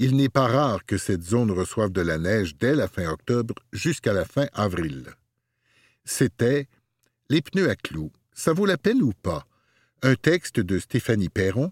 il 0.00 0.16
n'est 0.16 0.30
pas 0.30 0.46
rare 0.46 0.86
que 0.86 0.96
cette 0.96 1.22
zone 1.22 1.50
reçoive 1.50 1.92
de 1.92 2.00
la 2.00 2.16
neige 2.16 2.56
dès 2.56 2.74
la 2.74 2.88
fin 2.88 3.06
octobre 3.06 3.54
jusqu'à 3.70 4.14
la 4.14 4.24
fin 4.24 4.46
avril. 4.54 5.04
C'était 6.06 6.68
Les 7.28 7.42
pneus 7.42 7.68
à 7.68 7.76
clous, 7.76 8.10
ça 8.32 8.54
vaut 8.54 8.64
la 8.64 8.78
peine 8.78 9.02
ou 9.02 9.12
pas? 9.12 9.44
Un 10.02 10.14
texte 10.14 10.58
de 10.58 10.78
Stéphanie 10.78 11.28
Perron, 11.28 11.70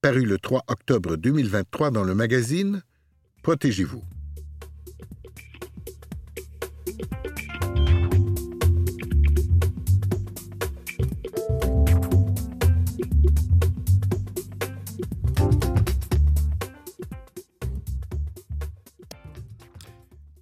paru 0.00 0.24
le 0.24 0.38
3 0.38 0.62
octobre 0.68 1.16
2023 1.16 1.90
dans 1.90 2.04
le 2.04 2.14
magazine 2.14 2.80
Protégez-vous. 3.42 4.04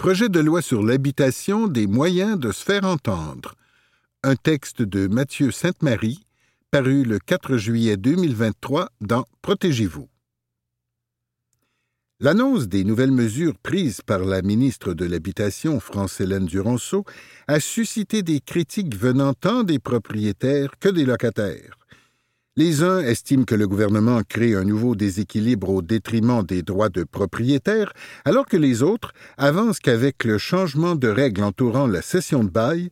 Projet 0.02 0.28
de 0.28 0.40
loi 0.40 0.62
sur 0.62 0.82
l'habitation 0.82 1.68
des 1.68 1.87
moyens 1.87 2.37
de 2.37 2.50
se 2.50 2.64
faire 2.64 2.82
entendre. 2.82 3.54
Un 4.25 4.35
texte 4.35 4.82
de 4.82 5.06
Mathieu 5.06 5.52
Sainte-Marie, 5.52 6.26
paru 6.73 7.04
le 7.04 7.21
4 7.21 7.56
juillet 7.56 7.97
2023 7.97 8.88
dans 9.00 9.26
Protégez-vous. 9.42 10.09
L'annonce 12.18 12.66
des 12.66 12.82
nouvelles 12.82 13.12
mesures 13.12 13.56
prises 13.62 14.00
par 14.00 14.25
la 14.25 14.42
ministre 14.42 14.92
de 14.92 15.04
l'Habitation, 15.04 15.78
France-Hélène 15.78 16.47
Duranceau, 16.47 17.04
a 17.47 17.61
suscité 17.61 18.25
des 18.25 18.40
critiques 18.40 18.97
venant 18.97 19.35
tant 19.35 19.62
des 19.62 19.78
propriétaires 19.78 20.73
que 20.80 20.88
des 20.88 21.04
locataires. 21.04 21.81
Les 22.54 22.82
uns 22.82 23.00
estiment 23.00 23.44
que 23.44 23.54
le 23.54 23.66
gouvernement 23.66 24.21
crée 24.28 24.54
un 24.54 24.64
nouveau 24.64 24.94
déséquilibre 24.94 25.71
au 25.71 25.80
détriment 25.80 26.42
des 26.42 26.61
droits 26.61 26.90
de 26.90 27.02
propriétaires, 27.02 27.94
alors 28.26 28.44
que 28.44 28.59
les 28.59 28.82
autres 28.82 29.14
avancent 29.38 29.80
qu'avec 29.80 30.25
le 30.25 30.37
changement 30.37 30.94
de 30.94 31.09
règles 31.09 31.44
entourant 31.44 31.87
la 31.87 32.02
cession 32.02 32.44
de 32.44 32.50
bail, 32.50 32.90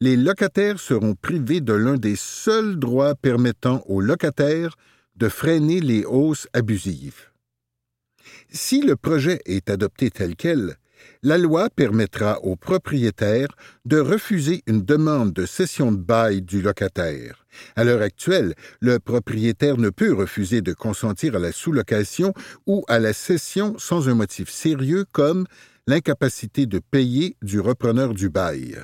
les 0.00 0.16
locataires 0.16 0.80
seront 0.80 1.14
privés 1.14 1.60
de 1.60 1.74
l'un 1.74 1.96
des 1.96 2.16
seuls 2.16 2.78
droits 2.78 3.14
permettant 3.14 3.82
aux 3.88 4.00
locataires 4.00 4.74
de 5.16 5.28
freiner 5.28 5.80
les 5.80 6.06
hausses 6.06 6.48
abusives. 6.54 7.30
Si 8.50 8.80
le 8.80 8.96
projet 8.96 9.40
est 9.44 9.68
adopté 9.68 10.10
tel 10.10 10.34
quel, 10.34 10.76
la 11.24 11.38
loi 11.38 11.70
permettra 11.70 12.38
aux 12.40 12.54
propriétaires 12.54 13.48
de 13.86 13.98
refuser 13.98 14.62
une 14.66 14.82
demande 14.82 15.32
de 15.32 15.46
cession 15.46 15.90
de 15.90 15.96
bail 15.96 16.42
du 16.42 16.60
locataire. 16.60 17.46
À 17.76 17.84
l'heure 17.84 18.02
actuelle, 18.02 18.54
le 18.80 18.98
propriétaire 18.98 19.78
ne 19.78 19.88
peut 19.88 20.12
refuser 20.12 20.60
de 20.60 20.74
consentir 20.74 21.34
à 21.34 21.38
la 21.38 21.50
sous-location 21.50 22.34
ou 22.66 22.84
à 22.88 22.98
la 22.98 23.14
cession 23.14 23.74
sans 23.78 24.10
un 24.10 24.14
motif 24.14 24.50
sérieux 24.50 25.06
comme 25.12 25.46
l'incapacité 25.86 26.66
de 26.66 26.78
payer 26.78 27.36
du 27.40 27.58
repreneur 27.58 28.12
du 28.12 28.28
bail. 28.28 28.82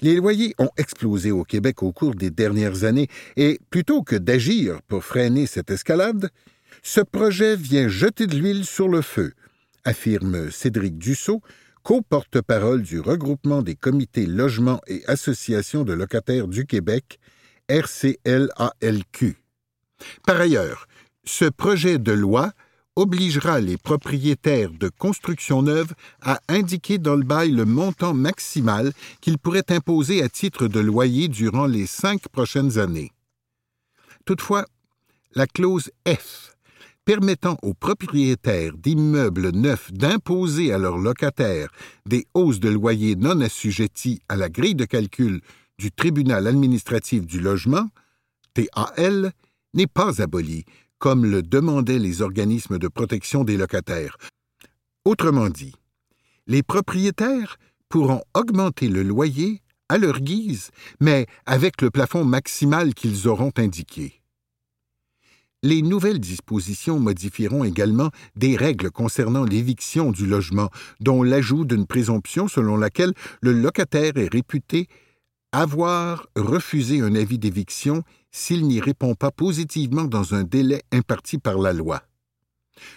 Les 0.00 0.16
loyers 0.16 0.56
ont 0.58 0.70
explosé 0.76 1.30
au 1.30 1.44
Québec 1.44 1.84
au 1.84 1.92
cours 1.92 2.16
des 2.16 2.30
dernières 2.30 2.82
années 2.82 3.06
et 3.36 3.60
plutôt 3.70 4.02
que 4.02 4.16
d'agir 4.16 4.82
pour 4.88 5.04
freiner 5.04 5.46
cette 5.46 5.70
escalade, 5.70 6.28
ce 6.82 7.00
projet 7.00 7.54
vient 7.54 7.86
jeter 7.86 8.26
de 8.26 8.34
l'huile 8.34 8.64
sur 8.64 8.88
le 8.88 9.00
feu 9.00 9.32
affirme 9.84 10.50
Cédric 10.50 10.98
Dussault, 10.98 11.42
co-porte-parole 11.82 12.82
du 12.82 13.00
regroupement 13.00 13.62
des 13.62 13.74
comités 13.74 14.26
logements 14.26 14.80
et 14.86 15.02
associations 15.06 15.84
de 15.84 15.92
locataires 15.92 16.48
du 16.48 16.66
Québec, 16.66 17.18
RCLALQ. 17.68 19.36
Par 20.26 20.40
ailleurs, 20.40 20.86
ce 21.24 21.44
projet 21.44 21.98
de 21.98 22.12
loi 22.12 22.52
obligera 22.96 23.60
les 23.60 23.76
propriétaires 23.76 24.70
de 24.72 24.88
construction 24.88 25.62
neuve 25.62 25.94
à 26.20 26.40
indiquer 26.48 26.98
dans 26.98 27.16
le 27.16 27.24
bail 27.24 27.50
le 27.50 27.64
montant 27.64 28.14
maximal 28.14 28.92
qu'ils 29.20 29.38
pourraient 29.38 29.70
imposer 29.70 30.22
à 30.22 30.28
titre 30.28 30.66
de 30.66 30.80
loyer 30.80 31.28
durant 31.28 31.66
les 31.66 31.86
cinq 31.86 32.28
prochaines 32.28 32.78
années. 32.78 33.12
Toutefois, 34.26 34.66
la 35.34 35.46
clause 35.46 35.90
F 36.06 36.56
permettant 37.10 37.56
aux 37.62 37.74
propriétaires 37.74 38.76
d'immeubles 38.76 39.50
neufs 39.50 39.92
d'imposer 39.92 40.72
à 40.72 40.78
leurs 40.78 40.96
locataires 40.96 41.72
des 42.06 42.24
hausses 42.34 42.60
de 42.60 42.68
loyer 42.68 43.16
non 43.16 43.40
assujetties 43.40 44.20
à 44.28 44.36
la 44.36 44.48
grille 44.48 44.76
de 44.76 44.84
calcul 44.84 45.40
du 45.76 45.90
tribunal 45.90 46.46
administratif 46.46 47.26
du 47.26 47.40
logement, 47.40 47.88
TAL, 48.54 49.32
n'est 49.74 49.88
pas 49.88 50.22
abolie, 50.22 50.64
comme 51.00 51.26
le 51.26 51.42
demandaient 51.42 51.98
les 51.98 52.22
organismes 52.22 52.78
de 52.78 52.86
protection 52.86 53.42
des 53.42 53.56
locataires. 53.56 54.16
Autrement 55.04 55.48
dit, 55.48 55.74
les 56.46 56.62
propriétaires 56.62 57.56
pourront 57.88 58.22
augmenter 58.34 58.86
le 58.86 59.02
loyer 59.02 59.62
à 59.88 59.98
leur 59.98 60.20
guise, 60.20 60.70
mais 61.00 61.26
avec 61.44 61.82
le 61.82 61.90
plafond 61.90 62.24
maximal 62.24 62.94
qu'ils 62.94 63.26
auront 63.26 63.50
indiqué. 63.58 64.19
Les 65.62 65.82
nouvelles 65.82 66.20
dispositions 66.20 66.98
modifieront 66.98 67.64
également 67.64 68.10
des 68.34 68.56
règles 68.56 68.90
concernant 68.90 69.44
l'éviction 69.44 70.10
du 70.10 70.26
logement, 70.26 70.70
dont 71.00 71.22
l'ajout 71.22 71.66
d'une 71.66 71.86
présomption 71.86 72.48
selon 72.48 72.78
laquelle 72.78 73.12
le 73.42 73.52
locataire 73.52 74.16
est 74.16 74.32
réputé 74.32 74.88
avoir 75.52 76.26
refusé 76.36 77.00
un 77.00 77.14
avis 77.14 77.38
d'éviction 77.38 78.04
s'il 78.30 78.66
n'y 78.66 78.80
répond 78.80 79.14
pas 79.14 79.30
positivement 79.30 80.04
dans 80.04 80.34
un 80.34 80.44
délai 80.44 80.82
imparti 80.92 81.38
par 81.38 81.58
la 81.58 81.72
loi. 81.72 82.02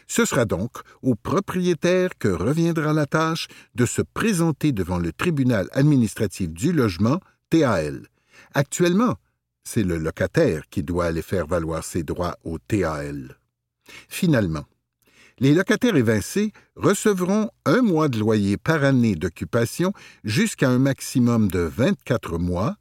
Ce 0.08 0.24
sera 0.24 0.46
donc 0.46 0.72
au 1.02 1.16
propriétaire 1.16 2.12
que 2.18 2.30
reviendra 2.30 2.94
la 2.94 3.06
tâche 3.06 3.48
de 3.76 3.86
se 3.86 4.02
présenter 4.02 4.72
devant 4.72 5.00
le 5.00 5.12
tribunal 5.12 5.68
administratif 5.74 6.50
du 6.50 6.72
logement, 6.72 7.20
TAL. 7.50 8.08
Actuellement, 8.54 9.16
c'est 9.64 9.84
le 9.84 9.98
locataire 9.98 10.64
qui 10.70 10.84
doit 10.84 11.06
aller 11.06 11.22
faire 11.22 11.48
valoir 11.48 11.84
ses 11.84 12.04
droits 12.04 12.38
au 12.44 12.60
TAL. 12.60 13.38
Finalement, 14.10 14.66
les 15.40 15.54
locataires 15.54 15.96
évincés 15.96 16.52
recevront 16.76 17.50
un 17.66 17.82
mois 17.82 18.08
de 18.08 18.20
loyer 18.20 18.58
par 18.58 18.84
année 18.84 19.16
d'occupation 19.16 19.92
jusqu'à 20.24 20.70
un 20.70 20.80
maximum 20.80 21.48
de 21.48 21.60
24 21.60 22.38
mois, 22.38 22.78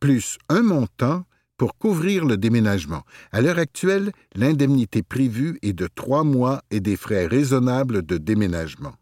plus 0.00 0.38
un 0.48 0.62
montant 0.62 1.24
pour 1.58 1.76
couvrir 1.76 2.24
le 2.24 2.38
déménagement. 2.38 3.02
À 3.32 3.42
l'heure 3.42 3.58
actuelle, 3.58 4.12
l'indemnité 4.34 5.02
prévue 5.02 5.58
est 5.60 5.74
de 5.74 5.88
trois 5.94 6.24
mois 6.24 6.62
et 6.70 6.80
des 6.80 6.96
frais 6.96 7.26
raisonnables 7.26 8.04
de 8.04 8.16
déménagement. 8.16 8.94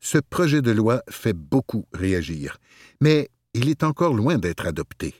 Ce 0.00 0.18
projet 0.18 0.60
de 0.60 0.72
loi 0.72 1.02
fait 1.08 1.36
beaucoup 1.36 1.86
réagir, 1.92 2.58
mais 3.00 3.28
il 3.54 3.68
est 3.68 3.84
encore 3.84 4.14
loin 4.14 4.38
d'être 4.38 4.66
adopté. 4.66 5.14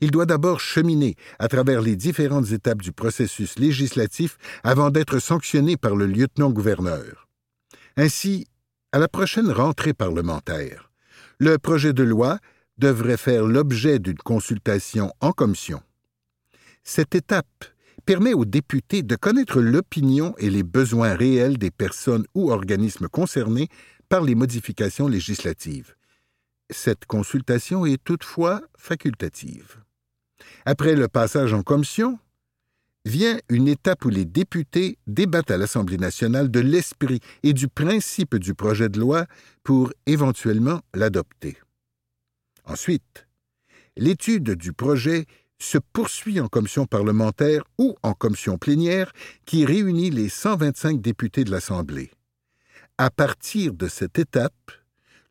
Il 0.00 0.10
doit 0.10 0.26
d'abord 0.26 0.60
cheminer 0.60 1.16
à 1.38 1.48
travers 1.48 1.82
les 1.82 1.96
différentes 1.96 2.52
étapes 2.52 2.82
du 2.82 2.92
processus 2.92 3.58
législatif 3.58 4.38
avant 4.62 4.90
d'être 4.90 5.18
sanctionné 5.18 5.76
par 5.76 5.96
le 5.96 6.06
lieutenant-gouverneur. 6.06 7.28
Ainsi, 7.96 8.46
à 8.92 8.98
la 8.98 9.08
prochaine 9.08 9.50
rentrée 9.50 9.94
parlementaire, 9.94 10.90
le 11.38 11.58
projet 11.58 11.92
de 11.92 12.02
loi 12.02 12.38
devrait 12.78 13.16
faire 13.16 13.44
l'objet 13.44 13.98
d'une 13.98 14.18
consultation 14.18 15.12
en 15.20 15.32
commission. 15.32 15.80
Cette 16.82 17.14
étape 17.14 17.64
permet 18.04 18.34
aux 18.34 18.44
députés 18.44 19.02
de 19.02 19.16
connaître 19.16 19.60
l'opinion 19.60 20.34
et 20.38 20.50
les 20.50 20.62
besoins 20.62 21.14
réels 21.14 21.58
des 21.58 21.70
personnes 21.70 22.26
ou 22.34 22.50
organismes 22.50 23.08
concernés 23.08 23.68
par 24.08 24.22
les 24.22 24.34
modifications 24.34 25.08
législatives. 25.08 25.94
Cette 26.74 27.06
consultation 27.06 27.86
est 27.86 28.02
toutefois 28.02 28.60
facultative. 28.76 29.76
Après 30.66 30.96
le 30.96 31.06
passage 31.06 31.54
en 31.54 31.62
commission, 31.62 32.18
vient 33.04 33.38
une 33.48 33.68
étape 33.68 34.04
où 34.04 34.08
les 34.08 34.24
députés 34.24 34.98
débattent 35.06 35.52
à 35.52 35.56
l'Assemblée 35.56 35.98
nationale 35.98 36.50
de 36.50 36.58
l'esprit 36.58 37.20
et 37.44 37.52
du 37.52 37.68
principe 37.68 38.34
du 38.36 38.54
projet 38.54 38.88
de 38.88 38.98
loi 38.98 39.26
pour 39.62 39.92
éventuellement 40.06 40.80
l'adopter. 40.94 41.56
Ensuite, 42.64 43.28
l'étude 43.96 44.50
du 44.50 44.72
projet 44.72 45.26
se 45.60 45.78
poursuit 45.78 46.40
en 46.40 46.48
commission 46.48 46.86
parlementaire 46.86 47.62
ou 47.78 47.94
en 48.02 48.14
commission 48.14 48.58
plénière 48.58 49.12
qui 49.46 49.64
réunit 49.64 50.10
les 50.10 50.28
125 50.28 51.00
députés 51.00 51.44
de 51.44 51.52
l'Assemblée. 51.52 52.10
À 52.98 53.10
partir 53.10 53.74
de 53.74 53.86
cette 53.86 54.18
étape, 54.18 54.72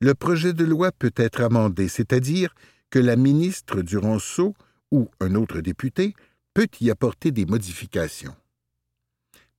le 0.04 0.16
projet 0.16 0.52
de 0.52 0.66
loi 0.66 0.92
peut 0.92 1.14
être 1.16 1.42
amendé, 1.42 1.88
c'est-à-dire 1.88 2.54
que 2.90 3.00
la 3.00 3.16
ministre 3.16 3.82
Duranceau 3.82 4.54
ou 4.92 5.10
un 5.22 5.34
autre 5.36 5.62
député 5.62 6.14
peut 6.54 6.68
y 6.82 6.92
apporter 6.92 7.32
des 7.32 7.46
modifications. 7.46 8.36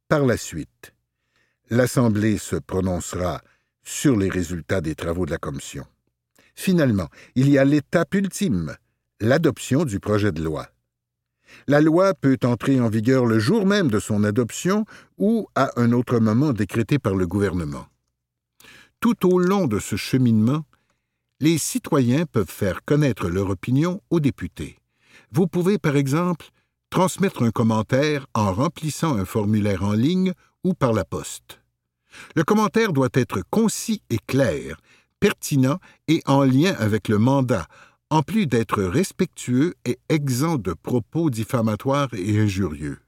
Par 0.06 0.26
la 0.26 0.36
suite, 0.36 0.92
l'Assemblée 1.70 2.36
se 2.36 2.56
prononcera 2.56 3.40
sur 3.82 4.18
les 4.18 4.28
résultats 4.28 4.82
des 4.82 4.94
travaux 4.94 5.24
de 5.24 5.30
la 5.30 5.38
Commission. 5.38 5.86
Finalement, 6.54 7.08
il 7.36 7.48
y 7.48 7.56
a 7.56 7.64
l'étape 7.64 8.14
ultime, 8.14 8.76
l'adoption 9.20 9.86
du 9.86 9.98
projet 9.98 10.30
de 10.30 10.42
loi. 10.42 10.68
La 11.68 11.80
loi 11.80 12.12
peut 12.12 12.38
entrer 12.44 12.80
en 12.80 12.90
vigueur 12.90 13.24
le 13.24 13.38
jour 13.38 13.64
même 13.64 13.90
de 13.90 13.98
son 13.98 14.24
adoption 14.24 14.84
ou 15.16 15.48
à 15.54 15.70
un 15.80 15.92
autre 15.92 16.18
moment 16.18 16.52
décrété 16.52 16.98
par 16.98 17.14
le 17.14 17.26
gouvernement. 17.26 17.86
Tout 19.04 19.30
au 19.30 19.38
long 19.38 19.66
de 19.66 19.80
ce 19.80 19.96
cheminement, 19.96 20.64
les 21.38 21.58
citoyens 21.58 22.24
peuvent 22.24 22.50
faire 22.50 22.86
connaître 22.86 23.28
leur 23.28 23.50
opinion 23.50 24.00
aux 24.08 24.18
députés. 24.18 24.78
Vous 25.30 25.46
pouvez, 25.46 25.76
par 25.76 25.96
exemple, 25.96 26.46
transmettre 26.88 27.42
un 27.42 27.50
commentaire 27.50 28.26
en 28.32 28.54
remplissant 28.54 29.14
un 29.18 29.26
formulaire 29.26 29.84
en 29.84 29.92
ligne 29.92 30.32
ou 30.64 30.72
par 30.72 30.94
la 30.94 31.04
poste. 31.04 31.60
Le 32.34 32.44
commentaire 32.44 32.94
doit 32.94 33.10
être 33.12 33.42
concis 33.50 34.00
et 34.08 34.16
clair, 34.26 34.78
pertinent 35.20 35.80
et 36.08 36.22
en 36.24 36.42
lien 36.42 36.74
avec 36.78 37.08
le 37.08 37.18
mandat, 37.18 37.66
en 38.08 38.22
plus 38.22 38.46
d'être 38.46 38.82
respectueux 38.82 39.74
et 39.84 39.98
exempt 40.08 40.56
de 40.56 40.72
propos 40.72 41.28
diffamatoires 41.28 42.14
et 42.14 42.40
injurieux. 42.40 43.00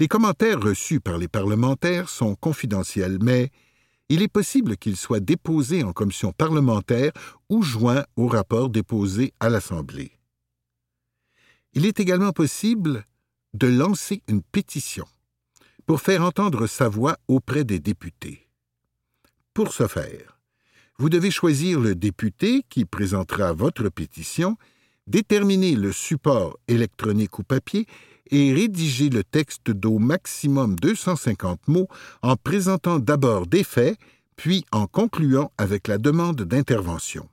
Les 0.00 0.08
commentaires 0.08 0.60
reçus 0.60 0.98
par 0.98 1.16
les 1.16 1.28
parlementaires 1.28 2.08
sont 2.08 2.34
confidentiels, 2.34 3.18
mais 3.22 3.52
il 4.10 4.22
est 4.22 4.28
possible 4.28 4.76
qu'il 4.76 4.96
soit 4.96 5.20
déposé 5.20 5.84
en 5.84 5.92
commission 5.92 6.32
parlementaire 6.32 7.12
ou 7.48 7.62
joint 7.62 8.04
au 8.16 8.26
rapport 8.26 8.68
déposé 8.68 9.32
à 9.38 9.48
l'Assemblée. 9.48 10.10
Il 11.74 11.86
est 11.86 12.00
également 12.00 12.32
possible 12.32 13.04
de 13.54 13.68
lancer 13.68 14.22
une 14.26 14.42
pétition 14.42 15.06
pour 15.86 16.00
faire 16.00 16.24
entendre 16.24 16.66
sa 16.66 16.88
voix 16.88 17.18
auprès 17.28 17.62
des 17.62 17.78
députés. 17.78 18.48
Pour 19.54 19.72
ce 19.72 19.86
faire, 19.86 20.40
vous 20.98 21.08
devez 21.08 21.30
choisir 21.30 21.78
le 21.78 21.94
député 21.94 22.64
qui 22.68 22.84
présentera 22.84 23.52
votre 23.52 23.90
pétition, 23.90 24.56
déterminer 25.06 25.76
le 25.76 25.92
support 25.92 26.58
électronique 26.66 27.38
ou 27.38 27.44
papier 27.44 27.86
et 28.30 28.52
rédiger 28.52 29.08
le 29.10 29.24
texte 29.24 29.70
d'au 29.70 29.98
maximum 29.98 30.76
250 30.76 31.68
mots 31.68 31.88
en 32.22 32.36
présentant 32.36 32.98
d'abord 32.98 33.46
des 33.46 33.64
faits, 33.64 33.98
puis 34.36 34.64
en 34.72 34.86
concluant 34.86 35.52
avec 35.58 35.88
la 35.88 35.98
demande 35.98 36.42
d'intervention. 36.42 37.28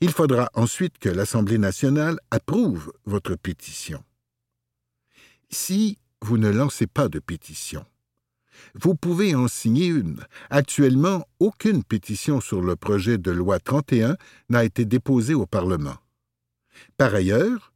Il 0.00 0.10
faudra 0.10 0.50
ensuite 0.54 0.98
que 0.98 1.08
l'Assemblée 1.08 1.58
nationale 1.58 2.18
approuve 2.30 2.92
votre 3.04 3.36
pétition. 3.36 4.02
Si 5.50 5.98
vous 6.20 6.38
ne 6.38 6.50
lancez 6.50 6.86
pas 6.86 7.08
de 7.08 7.20
pétition, 7.20 7.84
vous 8.74 8.94
pouvez 8.94 9.34
en 9.34 9.48
signer 9.48 9.86
une. 9.86 10.24
Actuellement, 10.50 11.26
aucune 11.38 11.84
pétition 11.84 12.40
sur 12.40 12.60
le 12.60 12.76
projet 12.76 13.18
de 13.18 13.30
loi 13.30 13.58
31 13.60 14.16
n'a 14.48 14.64
été 14.64 14.84
déposée 14.84 15.34
au 15.34 15.46
Parlement. 15.46 15.96
Par 16.96 17.14
ailleurs, 17.14 17.72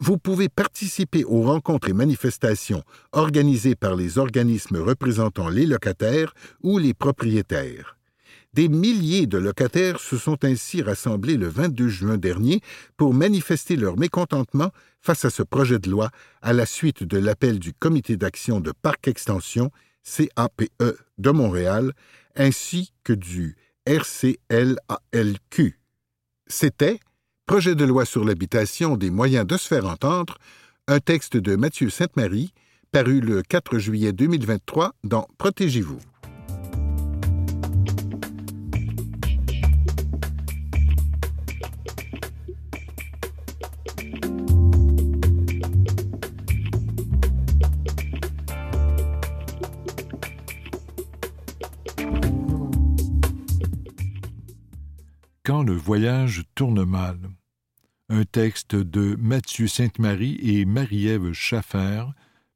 vous 0.00 0.16
pouvez 0.16 0.48
participer 0.48 1.24
aux 1.24 1.42
rencontres 1.42 1.90
et 1.90 1.92
manifestations 1.92 2.82
organisées 3.12 3.76
par 3.76 3.94
les 3.94 4.18
organismes 4.18 4.78
représentant 4.78 5.48
les 5.48 5.66
locataires 5.66 6.34
ou 6.62 6.78
les 6.78 6.94
propriétaires. 6.94 7.98
Des 8.52 8.68
milliers 8.68 9.26
de 9.28 9.38
locataires 9.38 10.00
se 10.00 10.16
sont 10.16 10.44
ainsi 10.44 10.82
rassemblés 10.82 11.36
le 11.36 11.46
22 11.46 11.88
juin 11.88 12.16
dernier 12.18 12.60
pour 12.96 13.14
manifester 13.14 13.76
leur 13.76 13.96
mécontentement 13.96 14.72
face 15.00 15.24
à 15.24 15.30
ce 15.30 15.44
projet 15.44 15.78
de 15.78 15.88
loi 15.88 16.10
à 16.42 16.52
la 16.52 16.66
suite 16.66 17.04
de 17.04 17.18
l'appel 17.18 17.60
du 17.60 17.72
Comité 17.72 18.16
d'action 18.16 18.58
de 18.60 18.72
Parc 18.72 19.06
Extension 19.06 19.70
CAPE 20.02 20.64
de 21.18 21.30
Montréal 21.30 21.92
ainsi 22.34 22.92
que 23.04 23.12
du 23.12 23.56
RCLALQ. 23.86 25.78
C'était 26.48 26.98
Projet 27.50 27.74
de 27.74 27.84
loi 27.84 28.04
sur 28.04 28.24
l'habitation 28.24 28.96
des 28.96 29.10
moyens 29.10 29.44
de 29.44 29.56
se 29.56 29.66
faire 29.66 29.84
entendre, 29.84 30.38
un 30.86 31.00
texte 31.00 31.36
de 31.36 31.56
Mathieu 31.56 31.90
Sainte-Marie, 31.90 32.54
paru 32.92 33.20
le 33.20 33.42
4 33.42 33.76
juillet 33.76 34.12
2023 34.12 34.92
dans 35.02 35.26
Protégez-vous. 35.36 35.98
Quand 55.42 55.64
le 55.64 55.72
voyage 55.72 56.44
tourne 56.54 56.84
mal 56.84 57.18
un 58.10 58.24
texte 58.24 58.74
de 58.74 59.16
Mathieu 59.20 59.68
Sainte-Marie 59.68 60.38
et 60.42 60.64
Marie-Ève 60.64 61.32
Schaffer, 61.32 62.06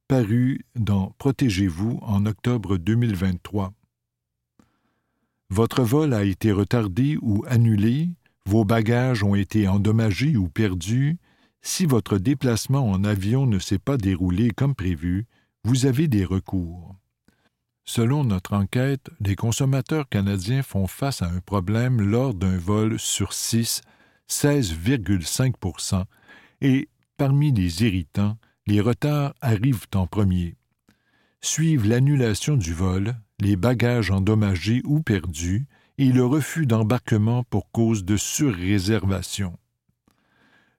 paru 0.08 0.66
dans 0.74 1.14
Protégez-vous 1.18 2.00
en 2.02 2.26
octobre 2.26 2.76
2023. 2.76 3.72
Votre 5.50 5.84
vol 5.84 6.12
a 6.12 6.24
été 6.24 6.50
retardé 6.50 7.16
ou 7.22 7.44
annulé, 7.46 8.10
vos 8.46 8.64
bagages 8.64 9.22
ont 9.22 9.36
été 9.36 9.68
endommagés 9.68 10.36
ou 10.36 10.48
perdus, 10.48 11.18
si 11.62 11.86
votre 11.86 12.18
déplacement 12.18 12.90
en 12.90 13.04
avion 13.04 13.46
ne 13.46 13.60
s'est 13.60 13.78
pas 13.78 13.96
déroulé 13.96 14.50
comme 14.50 14.74
prévu, 14.74 15.24
vous 15.62 15.86
avez 15.86 16.08
des 16.08 16.24
recours. 16.24 16.96
Selon 17.84 18.24
notre 18.24 18.54
enquête, 18.54 19.08
les 19.20 19.36
consommateurs 19.36 20.08
canadiens 20.08 20.64
font 20.64 20.88
face 20.88 21.22
à 21.22 21.26
un 21.26 21.40
problème 21.40 22.00
lors 22.00 22.34
d'un 22.34 22.58
vol 22.58 22.98
sur 22.98 23.32
six 23.32 23.82
16,5% 24.30 26.04
et 26.60 26.88
parmi 27.16 27.52
les 27.52 27.82
irritants, 27.82 28.36
les 28.66 28.80
retards 28.80 29.34
arrivent 29.40 29.86
en 29.94 30.06
premier. 30.06 30.56
Suivent 31.40 31.86
l'annulation 31.86 32.56
du 32.56 32.72
vol, 32.72 33.14
les 33.40 33.56
bagages 33.56 34.10
endommagés 34.10 34.80
ou 34.84 35.02
perdus 35.02 35.66
et 35.98 36.10
le 36.10 36.24
refus 36.24 36.66
d'embarquement 36.66 37.44
pour 37.44 37.70
cause 37.70 38.04
de 38.04 38.16
surréservation. 38.16 39.56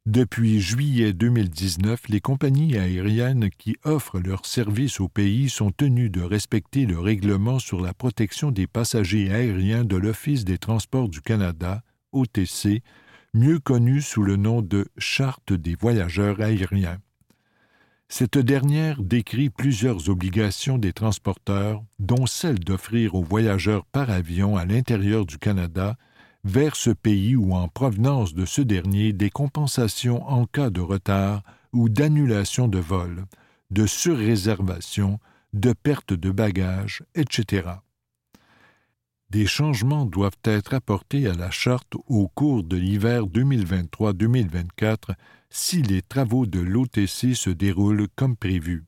Depuis 0.06 0.62
juillet 0.62 1.14
2019, 1.14 2.10
les 2.10 2.22
compagnies 2.22 2.78
aériennes 2.78 3.50
qui 3.58 3.76
offrent 3.84 4.20
leurs 4.20 4.46
services 4.46 5.00
au 5.00 5.08
pays 5.08 5.50
sont 5.50 5.72
tenues 5.72 6.12
de 6.12 6.22
respecter 6.22 6.86
le 6.86 7.00
règlement 7.00 7.58
sur 7.58 7.82
la 7.82 7.94
protection 7.94 8.52
des 8.52 8.68
passagers 8.68 9.32
aériens 9.32 9.84
de 9.84 9.96
l'Office 9.96 10.46
des 10.46 10.60
transports 10.60 11.10
du 11.10 11.22
Canada, 11.22 11.82
OTC, 12.12 12.84
mieux 13.36 13.60
connue 13.60 14.02
sous 14.02 14.24
le 14.24 14.38
nom 14.38 14.62
de 14.62 14.88
Charte 14.98 15.52
des 15.52 15.76
voyageurs 15.76 16.40
aériens. 16.40 17.00
Cette 18.08 18.38
dernière 18.38 19.04
décrit 19.04 19.50
plusieurs 19.50 20.10
obligations 20.10 20.78
des 20.78 20.94
transporteurs, 20.94 21.84
dont 22.00 22.28
celle 22.28 22.60
d'offrir 22.60 23.14
aux 23.14 23.24
voyageurs 23.24 23.86
par 23.88 24.10
avion 24.10 24.56
à 24.56 24.64
l'intérieur 24.64 25.26
du 25.26 25.38
Canada 25.38 25.98
vers 26.46 26.78
ce 26.78 26.92
pays 26.92 27.36
ou 27.36 27.54
en 27.54 27.68
provenance 27.68 28.34
de 28.34 28.46
ce 28.46 28.62
dernier 28.62 29.12
des 29.12 29.32
compensations 29.32 30.24
en 30.30 30.46
cas 30.46 30.70
de 30.70 30.80
retard 30.80 31.44
ou 31.74 31.90
d'annulation 31.90 32.70
de 32.70 32.80
vol, 32.80 33.26
de 33.70 33.86
surréservation, 33.86 35.20
de 35.52 35.74
perte 35.74 36.14
de 36.14 36.32
bagages, 36.32 37.04
etc. 37.16 37.64
Des 39.36 39.48
changements 39.48 40.06
doivent 40.06 40.40
être 40.46 40.74
apportés 40.74 41.28
à 41.28 41.34
la 41.34 41.52
charte 41.52 41.96
au 42.08 42.30
cours 42.30 42.64
de 42.64 42.78
l'hiver 42.78 43.24
2023-2024 43.24 45.14
si 45.50 45.82
les 45.82 46.02
travaux 46.02 46.46
de 46.46 46.62
l'OTC 46.62 47.36
se 47.36 47.50
déroulent 47.50 48.08
comme 48.16 48.38
prévu. 48.38 48.86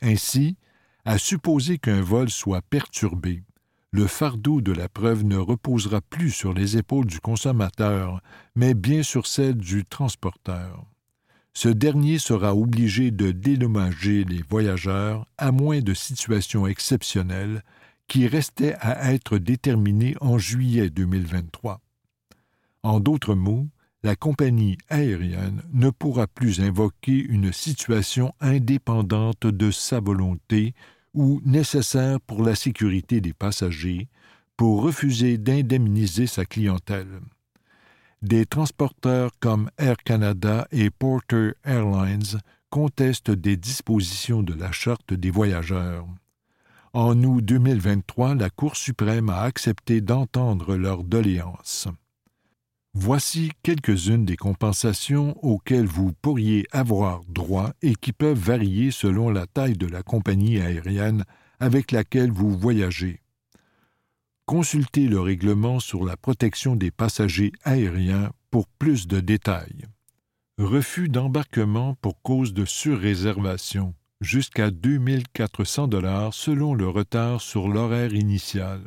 Ainsi, 0.00 0.56
à 1.04 1.18
supposer 1.18 1.76
qu'un 1.76 2.00
vol 2.00 2.30
soit 2.30 2.62
perturbé, 2.62 3.42
le 3.90 4.06
fardeau 4.06 4.62
de 4.62 4.72
la 4.72 4.88
preuve 4.88 5.24
ne 5.24 5.36
reposera 5.36 6.00
plus 6.00 6.30
sur 6.30 6.54
les 6.54 6.78
épaules 6.78 7.04
du 7.04 7.20
consommateur, 7.20 8.22
mais 8.54 8.72
bien 8.72 9.02
sur 9.02 9.26
celles 9.26 9.58
du 9.58 9.84
transporteur. 9.84 10.86
Ce 11.52 11.68
dernier 11.68 12.18
sera 12.18 12.56
obligé 12.56 13.10
de 13.10 13.30
dédommager 13.30 14.24
les 14.24 14.40
voyageurs 14.48 15.26
à 15.36 15.52
moins 15.52 15.80
de 15.80 15.92
situations 15.92 16.66
exceptionnelles 16.66 17.62
qui 18.08 18.26
restait 18.26 18.74
à 18.80 19.12
être 19.12 19.38
déterminé 19.38 20.14
en 20.20 20.38
juillet 20.38 20.90
2023. 20.90 21.80
En 22.82 23.00
d'autres 23.00 23.34
mots, 23.34 23.66
la 24.02 24.14
compagnie 24.14 24.78
aérienne 24.88 25.62
ne 25.72 25.90
pourra 25.90 26.26
plus 26.26 26.60
invoquer 26.60 27.18
une 27.18 27.52
situation 27.52 28.32
indépendante 28.40 29.46
de 29.46 29.70
sa 29.70 29.98
volonté 29.98 30.74
ou 31.14 31.40
nécessaire 31.44 32.20
pour 32.20 32.44
la 32.44 32.54
sécurité 32.54 33.20
des 33.20 33.32
passagers 33.32 34.08
pour 34.56 34.82
refuser 34.82 35.38
d'indemniser 35.38 36.26
sa 36.26 36.44
clientèle. 36.44 37.20
Des 38.22 38.46
transporteurs 38.46 39.30
comme 39.40 39.70
Air 39.78 39.96
Canada 39.96 40.66
et 40.70 40.90
Porter 40.90 41.52
Airlines 41.64 42.40
contestent 42.70 43.30
des 43.30 43.56
dispositions 43.56 44.42
de 44.42 44.54
la 44.54 44.72
Charte 44.72 45.12
des 45.12 45.30
voyageurs. 45.30 46.06
En 46.98 47.22
août 47.24 47.42
2023, 47.44 48.36
la 48.36 48.48
Cour 48.48 48.74
suprême 48.74 49.28
a 49.28 49.42
accepté 49.42 50.00
d'entendre 50.00 50.76
leur 50.76 51.04
doléance. 51.04 51.88
Voici 52.94 53.52
quelques-unes 53.62 54.24
des 54.24 54.38
compensations 54.38 55.36
auxquelles 55.44 55.84
vous 55.84 56.14
pourriez 56.22 56.66
avoir 56.72 57.22
droit 57.28 57.74
et 57.82 57.94
qui 57.96 58.14
peuvent 58.14 58.38
varier 58.38 58.92
selon 58.92 59.28
la 59.28 59.46
taille 59.46 59.76
de 59.76 59.86
la 59.86 60.02
compagnie 60.02 60.58
aérienne 60.58 61.26
avec 61.60 61.92
laquelle 61.92 62.30
vous 62.30 62.56
voyagez. 62.56 63.20
Consultez 64.46 65.06
le 65.06 65.20
règlement 65.20 65.80
sur 65.80 66.02
la 66.02 66.16
protection 66.16 66.76
des 66.76 66.90
passagers 66.90 67.52
aériens 67.62 68.30
pour 68.50 68.68
plus 68.68 69.06
de 69.06 69.20
détails. 69.20 69.84
Refus 70.56 71.10
d'embarquement 71.10 71.94
pour 72.00 72.22
cause 72.22 72.54
de 72.54 72.64
surréservation 72.64 73.92
jusqu'à 74.20 74.70
2400 74.70 75.88
dollars 75.88 76.34
selon 76.34 76.74
le 76.74 76.88
retard 76.88 77.40
sur 77.40 77.68
l'horaire 77.68 78.14
initial. 78.14 78.80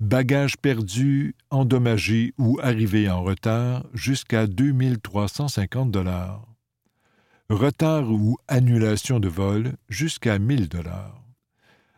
Bagages 0.00 0.56
perdus, 0.56 1.34
endommagés 1.50 2.32
ou 2.38 2.58
arrivés 2.62 3.10
en 3.10 3.22
retard 3.22 3.84
jusqu'à 3.94 4.46
2350 4.46 5.90
dollars. 5.90 6.46
Retard 7.50 8.10
ou 8.10 8.38
annulation 8.46 9.20
de 9.20 9.28
vol 9.28 9.72
jusqu'à 9.88 10.38
1000 10.38 10.68
dollars. 10.68 11.22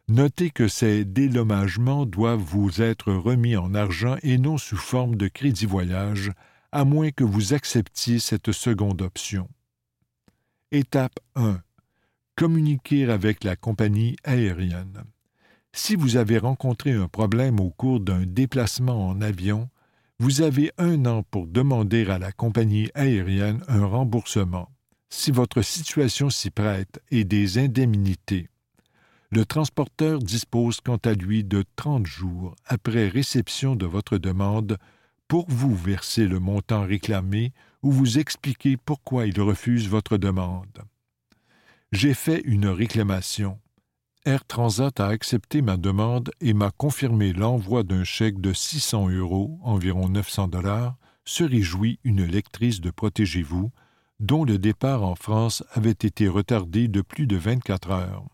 Notez 0.09 0.51
que 0.51 0.67
ces 0.67 1.05
dédommagements 1.05 2.07
doivent 2.07 2.41
vous 2.41 2.83
être 2.83 3.13
remis 3.13 3.57
en 3.57 3.75
argent 3.75 4.17
et 4.23 4.39
non 4.39 4.59
sous 4.59 4.77
forme 4.77 5.15
de 5.17 5.29
crédit 5.29 5.67
voyage, 5.67 6.33
à 6.73 6.85
moins 6.85 7.11
que 7.11 7.25
vous 7.25 7.53
acceptiez 7.53 8.19
cette 8.19 8.53
seconde 8.53 9.03
option. 9.03 9.49
Étape 10.73 11.21
1. 11.35 11.61
Communiquer 12.37 13.11
avec 13.11 13.45
la 13.45 13.57
compagnie 13.57 14.17
aérienne. 14.25 15.05
Si 15.73 15.95
vous 15.95 16.17
avez 16.17 16.39
rencontré 16.39 16.93
un 16.93 17.07
problème 17.07 17.61
au 17.61 17.71
cours 17.71 18.01
d'un 18.01 18.25
déplacement 18.27 19.09
en 19.09 19.21
avion, 19.21 19.69
vous 20.19 20.43
avez 20.43 20.73
un 20.79 21.07
an 21.07 21.23
pour 21.23 21.47
demander 21.47 22.07
à 22.07 22.19
la 22.19 22.33
compagnie 22.33 22.91
aérienne 22.95 23.63
un 23.69 23.85
remboursement, 23.87 24.69
si 25.09 25.31
votre 25.31 25.63
situation 25.63 26.29
s'y 26.29 26.51
prête, 26.51 27.01
et 27.11 27.25
des 27.25 27.59
indemnités. 27.59 28.49
Le 29.31 29.45
transporteur 29.45 30.19
dispose 30.19 30.81
quant 30.81 30.99
à 31.05 31.13
lui 31.13 31.45
de 31.45 31.65
30 31.77 32.07
jours 32.07 32.57
après 32.67 33.09
réception 33.09 33.77
de 33.77 33.87
votre 33.87 34.19
demande 34.19 34.77
pour 35.29 35.49
vous 35.49 35.75
verser 35.75 36.27
le 36.27 36.41
montant 36.41 36.85
réclamé 36.85 37.53
ou 37.83 37.93
vous 37.93 38.19
expliquer 38.19 38.77
pourquoi 38.77 39.27
il 39.27 39.41
refuse 39.41 39.89
votre 39.89 40.17
demande. 40.17 40.83
J'ai 41.93 42.15
fait 42.15 42.41
une 42.45 42.69
réclamation. 42.69 43.59
Air 44.25 44.45
Transat 44.45 45.01
a 45.01 45.09
accepté 45.09 45.61
ma 45.61 45.77
demande 45.77 46.31
et 46.41 46.55
m'a 46.55 46.71
confirmé 46.71 47.33
l'envoi 47.33 47.83
d'un 47.83 48.05
chèque 48.05 48.41
de 48.41 48.53
600 48.53 49.09
euros, 49.09 49.59
environ 49.65 50.09
900 50.09 50.47
dollars, 50.47 50.97
se 51.25 51.43
réjouit 51.43 51.99
une 52.05 52.25
lectrice 52.25 52.81
de 52.81 52.91
Protégez-vous, 52.91 53.73
dont 54.21 54.45
le 54.45 54.57
départ 54.57 55.03
en 55.03 55.17
France 55.17 55.65
avait 55.73 55.91
été 55.91 56.29
retardé 56.29 56.87
de 56.87 57.01
plus 57.01 57.27
de 57.27 57.37
24 57.37 57.91
heures. 57.91 58.25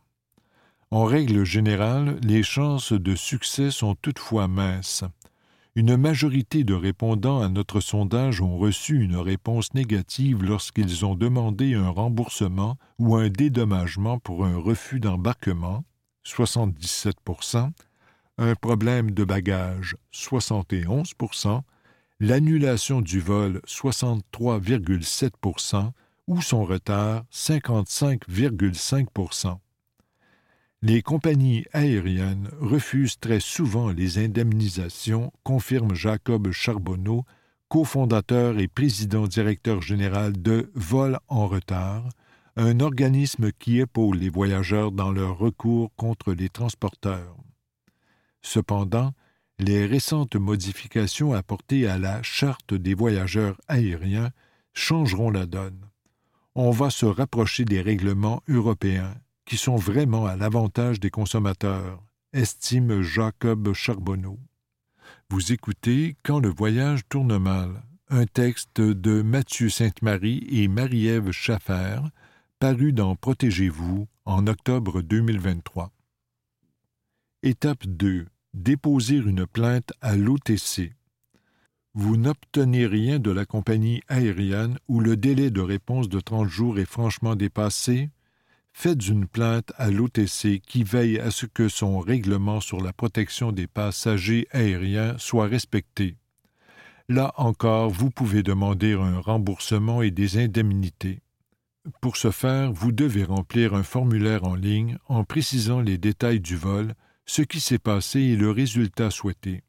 En 0.90 1.04
règle 1.04 1.44
générale, 1.44 2.18
les 2.22 2.42
chances 2.42 2.92
de 2.92 3.14
succès 3.14 3.70
sont 3.70 3.94
toutefois 3.94 4.48
minces. 4.48 5.04
Une 5.76 5.96
majorité 5.98 6.64
de 6.64 6.72
répondants 6.72 7.42
à 7.42 7.50
notre 7.50 7.80
sondage 7.80 8.40
ont 8.40 8.56
reçu 8.56 8.98
une 8.98 9.16
réponse 9.16 9.74
négative 9.74 10.42
lorsqu'ils 10.42 11.04
ont 11.04 11.14
demandé 11.14 11.74
un 11.74 11.90
remboursement 11.90 12.78
ou 12.98 13.14
un 13.14 13.28
dédommagement 13.28 14.18
pour 14.18 14.46
un 14.46 14.56
refus 14.56 15.00
d'embarquement, 15.00 15.84
77 16.22 17.16
un 18.38 18.54
problème 18.54 19.10
de 19.10 19.22
bagage, 19.22 19.98
71% 20.14 21.60
l'annulation 22.20 23.02
du 23.02 23.20
vol, 23.20 23.60
63,7 23.66 25.90
ou 26.26 26.40
son 26.40 26.64
retard, 26.64 27.24
55,5 27.30 29.65
les 30.82 31.02
compagnies 31.02 31.64
aériennes 31.72 32.50
refusent 32.60 33.18
très 33.18 33.40
souvent 33.40 33.90
les 33.90 34.18
indemnisations, 34.18 35.32
confirme 35.42 35.94
Jacob 35.94 36.50
Charbonneau, 36.52 37.24
cofondateur 37.68 38.58
et 38.58 38.68
président-directeur 38.68 39.82
général 39.82 40.40
de 40.40 40.70
Vol 40.74 41.18
en 41.28 41.48
retard, 41.48 42.08
un 42.56 42.80
organisme 42.80 43.52
qui 43.52 43.80
épaule 43.80 44.18
les 44.18 44.28
voyageurs 44.28 44.92
dans 44.92 45.10
leur 45.10 45.38
recours 45.38 45.90
contre 45.96 46.32
les 46.32 46.48
transporteurs. 46.48 47.36
Cependant, 48.42 49.12
les 49.58 49.86
récentes 49.86 50.36
modifications 50.36 51.32
apportées 51.32 51.88
à 51.88 51.98
la 51.98 52.22
Charte 52.22 52.74
des 52.74 52.94
voyageurs 52.94 53.60
aériens 53.68 54.30
changeront 54.72 55.30
la 55.30 55.46
donne. 55.46 55.80
On 56.54 56.70
va 56.70 56.90
se 56.90 57.06
rapprocher 57.06 57.64
des 57.64 57.80
règlements 57.80 58.42
européens 58.48 59.14
qui 59.46 59.56
sont 59.56 59.76
vraiment 59.76 60.26
à 60.26 60.37
l'avantage 60.37 61.00
des 61.00 61.11
consommateurs, 61.11 62.02
estime 62.32 63.00
Jacob 63.00 63.72
Charbonneau. 63.72 64.38
Vous 65.30 65.52
écoutez 65.52 66.16
Quand 66.24 66.40
le 66.40 66.48
voyage 66.48 67.02
tourne 67.09 67.38
mal, 67.38 67.82
un 68.09 68.26
texte 68.26 68.80
de 68.80 69.22
Mathieu 69.22 69.68
Sainte-Marie 69.68 70.46
et 70.50 70.68
Marie-Ève 70.68 71.30
Schaffer, 71.30 72.00
paru 72.59 72.92
dans 72.92 73.14
Protégez-vous 73.14 74.09
en 74.24 74.46
octobre 74.48 75.00
2023. 75.00 75.92
Étape 77.44 77.87
2. 77.87 78.26
Déposer 78.52 79.16
une 79.16 79.46
plainte 79.46 79.92
à 80.00 80.16
l'OTC. 80.16 80.92
Vous 81.94 82.16
n'obtenez 82.16 82.87
rien 82.87 83.18
de 83.20 83.30
la 83.30 83.46
compagnie 83.46 84.02
aérienne 84.09 84.78
où 84.88 84.98
le 85.00 85.16
délai 85.16 85.50
de 85.50 85.61
réponse 85.61 86.09
de 86.09 86.18
30 86.18 86.48
jours 86.48 86.78
est 86.78 86.85
franchement 86.85 87.37
dépassé 87.37 88.11
faites 88.78 89.08
une 89.08 89.26
plainte 89.26 89.72
à 89.78 89.90
l'OTC 89.90 90.60
qui 90.60 90.84
veille 90.84 91.18
à 91.18 91.30
ce 91.30 91.46
que 91.46 91.66
son 91.66 91.98
règlement 91.98 92.60
sur 92.60 92.82
la 92.82 92.92
protection 92.92 93.50
des 93.50 93.66
passagers 93.66 94.46
aériens 94.50 95.16
soit 95.16 95.46
respecté. 95.46 96.18
Là 97.08 97.32
encore, 97.38 97.88
vous 97.88 98.10
pouvez 98.10 98.42
demander 98.42 98.92
un 98.92 99.18
remboursement 99.18 100.02
et 100.02 100.10
des 100.10 100.36
indemnités. 100.36 101.22
Pour 102.02 102.18
ce 102.18 102.30
faire, 102.30 102.70
vous 102.70 102.92
devez 102.92 103.24
remplir 103.24 103.72
un 103.72 103.82
formulaire 103.82 104.44
en 104.44 104.54
ligne 104.54 104.98
en 105.08 105.24
précisant 105.24 105.80
les 105.80 105.96
détails 105.96 106.40
du 106.40 106.56
vol, 106.56 106.94
ce 107.24 107.40
qui 107.40 107.60
s'est 107.60 107.78
passé 107.78 108.20
et 108.20 108.36
le 108.36 108.50
résultat 108.50 109.10
souhaité. 109.10 109.62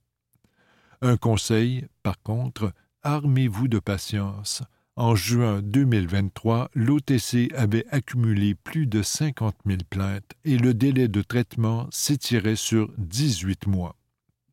Un 1.02 1.16
conseil, 1.16 1.88
par 2.04 2.22
contre, 2.24 2.74
armez-vous 3.04 3.70
de 3.70 3.80
patience. 3.80 4.64
En 5.00 5.14
juin 5.14 5.62
2023, 5.62 6.72
l'OTC 6.74 7.54
avait 7.56 7.86
accumulé 7.92 8.56
plus 8.56 8.88
de 8.88 9.04
50 9.04 9.56
000 9.68 9.78
plaintes 9.88 10.32
et 10.44 10.58
le 10.58 10.74
délai 10.74 11.08
de 11.08 11.22
traitement 11.22 11.88
s'étirait 11.92 12.56
sur 12.56 12.92
18 12.98 13.68
mois. 13.68 13.96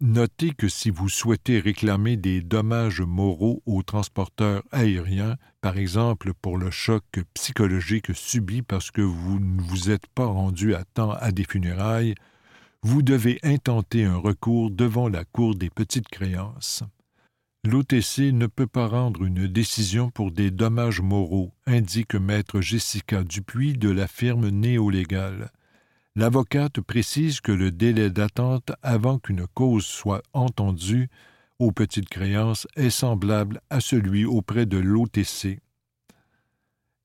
Notez 0.03 0.51
que 0.51 0.69
si 0.69 0.91
vous 0.91 1.09
souhaitez 1.09 1.61
réclamer 1.61 2.19
des 2.19 2.43
dommages 2.43 3.01
moraux 3.01 3.63
aux 3.65 3.83
transporteurs 3.83 4.63
aériens, 4.71 5.37
par 5.63 5.79
exemple 5.79 6.35
pour 6.35 6.59
le 6.59 6.71
choc 6.71 7.05
psychologique 7.33 8.15
subi 8.15 8.61
parce 8.61 8.91
que 8.91 9.01
vous 9.01 9.41
ne 9.41 9.63
vous 9.63 9.91
êtes 9.91 10.09
pas 10.09 10.27
rendu 10.27 10.75
à 10.75 10.85
temps 10.85 11.13
à 11.13 11.33
des 11.33 11.45
funérailles, 11.45 12.15
vous 12.83 13.01
devez 13.01 13.39
intenter 13.45 14.05
un 14.05 14.19
recours 14.19 14.71
devant 14.71 15.09
la 15.09 15.25
Cour 15.25 15.55
des 15.55 15.71
petites 15.71 16.09
créances. 16.09 16.85
L'OTC 17.67 18.31
ne 18.35 18.47
peut 18.47 18.67
pas 18.67 18.89
rendre 18.89 19.25
une 19.25 19.47
décision 19.47 20.11
pour 20.11 20.33
des 20.33 20.51
dommages 20.51 21.01
moraux, 21.01 21.55
indique 21.65 22.15
maître 22.15 22.61
Jessica 22.61 23.25
Dupuis 23.25 23.73
de 23.73 23.89
la 23.89 24.07
firme 24.07 24.51
Néolégal. 24.51 25.51
L'avocate 26.15 26.83
précise 26.83 27.41
que 27.41 27.53
le 27.53 27.71
délai 27.71 28.11
d'attente 28.11 28.73
avant 28.83 29.19
qu'une 29.19 29.47
cause 29.47 29.87
soit 29.87 30.23
entendue 30.35 31.09
aux 31.59 31.73
petites 31.73 32.11
créances 32.11 32.69
est 32.77 32.91
semblable 32.91 33.63
à 33.71 33.81
celui 33.81 34.27
auprès 34.27 34.67
de 34.67 34.77
l'OTC. 34.77 35.61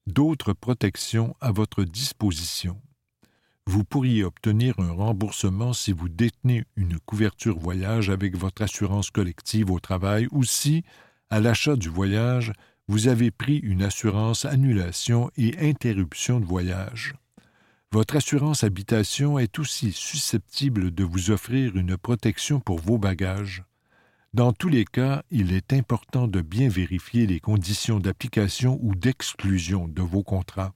D'autres 0.07 0.51
protections 0.51 1.37
à 1.39 1.53
votre 1.53 1.85
disposition 1.85 2.81
vous 3.69 3.83
pourriez 3.83 4.23
obtenir 4.23 4.73
un 4.79 4.91
remboursement 4.91 5.73
si 5.73 5.91
vous 5.91 6.09
détenez 6.09 6.63
une 6.75 6.97
couverture 6.99 7.59
voyage 7.59 8.09
avec 8.09 8.35
votre 8.35 8.63
assurance 8.63 9.11
collective 9.11 9.69
au 9.69 9.79
travail 9.79 10.27
ou 10.31 10.43
si, 10.43 10.83
à 11.29 11.39
l'achat 11.39 11.75
du 11.75 11.87
voyage, 11.87 12.51
vous 12.87 13.07
avez 13.07 13.29
pris 13.29 13.57
une 13.57 13.83
assurance 13.83 14.45
annulation 14.45 15.29
et 15.37 15.55
interruption 15.59 16.39
de 16.39 16.45
voyage. 16.45 17.13
Votre 17.91 18.15
assurance 18.15 18.63
habitation 18.63 19.37
est 19.37 19.59
aussi 19.59 19.91
susceptible 19.91 20.89
de 20.89 21.03
vous 21.03 21.29
offrir 21.29 21.77
une 21.77 21.95
protection 21.95 22.59
pour 22.59 22.79
vos 22.79 22.97
bagages. 22.97 23.63
Dans 24.33 24.51
tous 24.51 24.69
les 24.69 24.85
cas, 24.85 25.21
il 25.29 25.53
est 25.53 25.73
important 25.73 26.27
de 26.27 26.41
bien 26.41 26.69
vérifier 26.69 27.27
les 27.27 27.39
conditions 27.39 27.99
d'application 27.99 28.79
ou 28.81 28.95
d'exclusion 28.95 29.87
de 29.87 30.01
vos 30.01 30.23
contrats. 30.23 30.73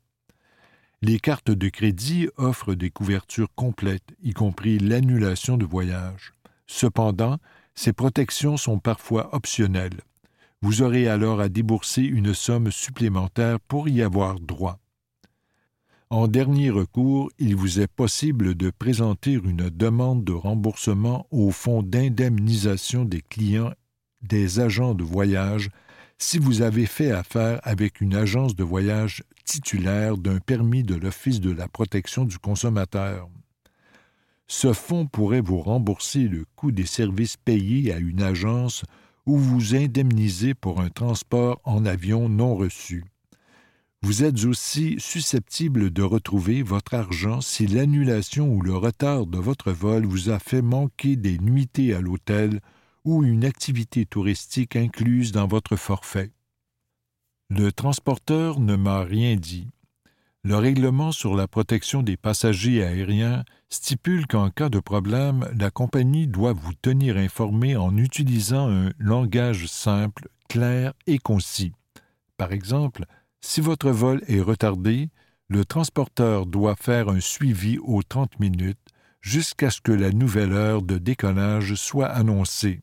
Les 1.05 1.19
cartes 1.19 1.51
de 1.51 1.67
crédit 1.67 2.29
offrent 2.37 2.75
des 2.75 2.89
couvertures 2.89 3.53
complètes, 3.55 4.15
y 4.23 4.31
compris 4.31 4.79
l'annulation 4.79 5.57
de 5.57 5.65
voyage. 5.65 6.31
Cependant, 6.65 7.39
ces 7.75 7.91
protections 7.91 8.55
sont 8.55 8.79
parfois 8.79 9.35
optionnelles. 9.35 9.99
Vous 10.61 10.81
aurez 10.81 11.09
alors 11.09 11.41
à 11.41 11.49
débourser 11.49 12.03
une 12.03 12.33
somme 12.33 12.71
supplémentaire 12.71 13.59
pour 13.59 13.89
y 13.89 14.01
avoir 14.01 14.39
droit. 14.39 14.79
En 16.09 16.29
dernier 16.29 16.69
recours, 16.69 17.29
il 17.37 17.57
vous 17.57 17.81
est 17.81 17.91
possible 17.91 18.55
de 18.55 18.69
présenter 18.69 19.33
une 19.33 19.69
demande 19.69 20.23
de 20.23 20.31
remboursement 20.31 21.27
au 21.31 21.51
Fonds 21.51 21.83
d'indemnisation 21.83 23.03
des 23.03 23.21
clients 23.21 23.73
des 24.21 24.61
agents 24.61 24.93
de 24.93 25.03
voyage 25.03 25.69
si 26.17 26.37
vous 26.37 26.61
avez 26.61 26.85
fait 26.85 27.11
affaire 27.11 27.59
avec 27.63 27.99
une 27.99 28.15
agence 28.15 28.55
de 28.55 28.63
voyage 28.63 29.21
titulaire 29.43 30.17
d'un 30.17 30.39
permis 30.39 30.83
de 30.83 30.95
l'Office 30.95 31.39
de 31.41 31.51
la 31.51 31.67
protection 31.67 32.25
du 32.25 32.39
consommateur. 32.39 33.29
Ce 34.47 34.73
fonds 34.73 35.07
pourrait 35.07 35.41
vous 35.41 35.61
rembourser 35.61 36.27
le 36.27 36.45
coût 36.55 36.71
des 36.71 36.85
services 36.85 37.37
payés 37.37 37.93
à 37.93 37.97
une 37.97 38.21
agence 38.21 38.83
ou 39.25 39.37
vous 39.37 39.75
indemniser 39.75 40.53
pour 40.53 40.81
un 40.81 40.89
transport 40.89 41.61
en 41.63 41.85
avion 41.85 42.29
non 42.29 42.55
reçu. 42.55 43.05
vous 44.01 44.25
êtes 44.25 44.43
aussi 44.43 44.97
susceptible 44.99 45.89
de 45.89 46.03
retrouver 46.03 46.61
votre 46.61 46.93
argent 46.93 47.39
si 47.39 47.67
l'annulation 47.67 48.53
ou 48.53 48.61
le 48.61 48.75
retard 48.75 49.25
de 49.25 49.37
votre 49.37 49.71
vol 49.71 50.05
vous 50.05 50.29
a 50.29 50.39
fait 50.39 50.61
manquer 50.61 51.15
des 51.15 51.37
nuitées 51.37 51.93
à 51.93 52.01
l'hôtel 52.01 52.59
ou 53.05 53.23
une 53.23 53.45
activité 53.45 54.05
touristique 54.05 54.75
incluse 54.75 55.31
dans 55.31 55.47
votre 55.47 55.77
forfait. 55.77 56.31
Le 57.55 57.71
transporteur 57.71 58.59
ne 58.59 58.75
m'a 58.75 59.03
rien 59.03 59.35
dit. 59.35 59.69
Le 60.43 60.55
règlement 60.55 61.11
sur 61.11 61.35
la 61.35 61.47
protection 61.47 62.01
des 62.01 62.17
passagers 62.17 62.83
aériens 62.83 63.43
stipule 63.69 64.25
qu'en 64.25 64.49
cas 64.49 64.69
de 64.69 64.79
problème, 64.79 65.47
la 65.55 65.69
compagnie 65.69 66.25
doit 66.25 66.53
vous 66.53 66.73
tenir 66.73 67.15
informé 67.15 67.75
en 67.75 67.95
utilisant 67.95 68.71
un 68.71 68.89
langage 68.97 69.67
simple, 69.67 70.29
clair 70.49 70.93
et 71.05 71.19
concis. 71.19 71.73
Par 72.37 72.53
exemple, 72.53 73.05
si 73.39 73.61
votre 73.61 73.91
vol 73.91 74.23
est 74.27 74.41
retardé, 74.41 75.09
le 75.47 75.63
transporteur 75.63 76.47
doit 76.47 76.75
faire 76.75 77.07
un 77.07 77.19
suivi 77.19 77.77
aux 77.77 78.01
30 78.01 78.39
minutes 78.39 78.79
jusqu'à 79.21 79.69
ce 79.69 79.79
que 79.79 79.91
la 79.91 80.09
nouvelle 80.09 80.53
heure 80.53 80.81
de 80.81 80.97
décollage 80.97 81.75
soit 81.75 82.07
annoncée. 82.07 82.81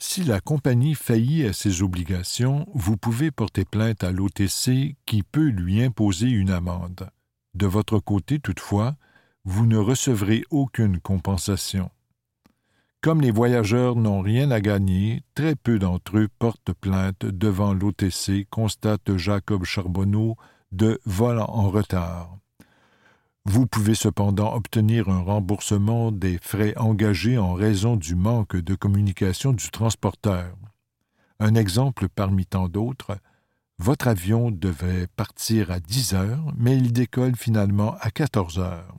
Si 0.00 0.22
la 0.22 0.40
compagnie 0.40 0.94
faillit 0.94 1.44
à 1.44 1.52
ses 1.52 1.82
obligations, 1.82 2.66
vous 2.72 2.96
pouvez 2.96 3.32
porter 3.32 3.64
plainte 3.64 4.04
à 4.04 4.12
l'OTC 4.12 4.96
qui 5.06 5.22
peut 5.24 5.48
lui 5.48 5.82
imposer 5.82 6.28
une 6.28 6.50
amende. 6.50 7.10
De 7.54 7.66
votre 7.66 7.98
côté, 7.98 8.38
toutefois, 8.38 8.94
vous 9.44 9.66
ne 9.66 9.76
recevrez 9.76 10.44
aucune 10.50 11.00
compensation. 11.00 11.90
Comme 13.00 13.20
les 13.20 13.32
voyageurs 13.32 13.96
n'ont 13.96 14.20
rien 14.20 14.50
à 14.52 14.60
gagner, 14.60 15.22
très 15.34 15.56
peu 15.56 15.78
d'entre 15.78 16.18
eux 16.18 16.28
portent 16.38 16.72
plainte 16.72 17.24
devant 17.24 17.74
l'OTC, 17.74 18.46
constate 18.50 19.16
Jacob 19.16 19.64
Charbonneau 19.64 20.36
de 20.70 21.00
Vol 21.06 21.40
en 21.40 21.70
retard. 21.70 22.38
Vous 23.50 23.66
pouvez 23.66 23.94
cependant 23.94 24.54
obtenir 24.54 25.08
un 25.08 25.22
remboursement 25.22 26.12
des 26.12 26.36
frais 26.36 26.74
engagés 26.76 27.38
en 27.38 27.54
raison 27.54 27.96
du 27.96 28.14
manque 28.14 28.56
de 28.56 28.74
communication 28.74 29.54
du 29.54 29.70
transporteur. 29.70 30.54
Un 31.40 31.54
exemple 31.54 32.10
parmi 32.10 32.44
tant 32.44 32.68
d'autres, 32.68 33.16
votre 33.78 34.08
avion 34.08 34.50
devait 34.50 35.06
partir 35.06 35.70
à 35.70 35.80
10 35.80 36.12
heures, 36.12 36.52
mais 36.58 36.76
il 36.76 36.92
décolle 36.92 37.36
finalement 37.36 37.96
à 38.00 38.10
14 38.10 38.58
heures. 38.58 38.94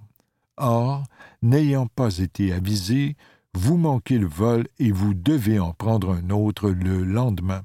Or, 0.57 1.03
n'ayant 1.43 1.85
pas 1.85 2.17
été 2.17 2.51
avisé, 2.51 3.17
vous 3.53 3.77
manquez 3.77 4.17
le 4.17 4.27
vol 4.27 4.65
et 4.79 4.91
vous 4.91 5.13
devez 5.13 5.59
en 5.59 5.73
prendre 5.73 6.15
un 6.15 6.31
autre 6.31 6.71
le 6.71 7.03
lendemain. 7.03 7.61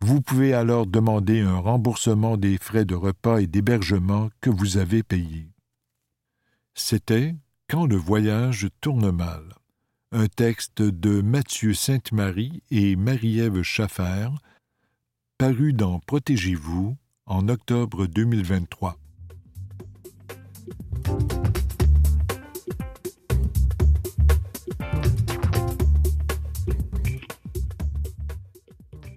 Vous 0.00 0.22
pouvez 0.22 0.54
alors 0.54 0.86
demander 0.86 1.42
un 1.42 1.58
remboursement 1.58 2.38
des 2.38 2.56
frais 2.56 2.86
de 2.86 2.94
repas 2.94 3.40
et 3.40 3.46
d'hébergement 3.46 4.30
que 4.40 4.48
vous 4.48 4.78
avez 4.78 5.02
payés. 5.02 5.49
C'était 6.74 7.34
Quand 7.68 7.86
le 7.86 7.96
voyage 7.96 8.68
tourne 8.80 9.10
mal, 9.10 9.42
un 10.12 10.26
texte 10.26 10.82
de 10.82 11.20
Mathieu 11.20 11.74
Sainte-Marie 11.74 12.62
et 12.70 12.96
Marie-Ève 12.96 13.62
Schaffer, 13.62 14.28
paru 15.38 15.72
dans 15.72 16.00
Protégez-vous 16.00 16.96
en 17.26 17.48
octobre 17.48 18.06
2023. 18.06 18.98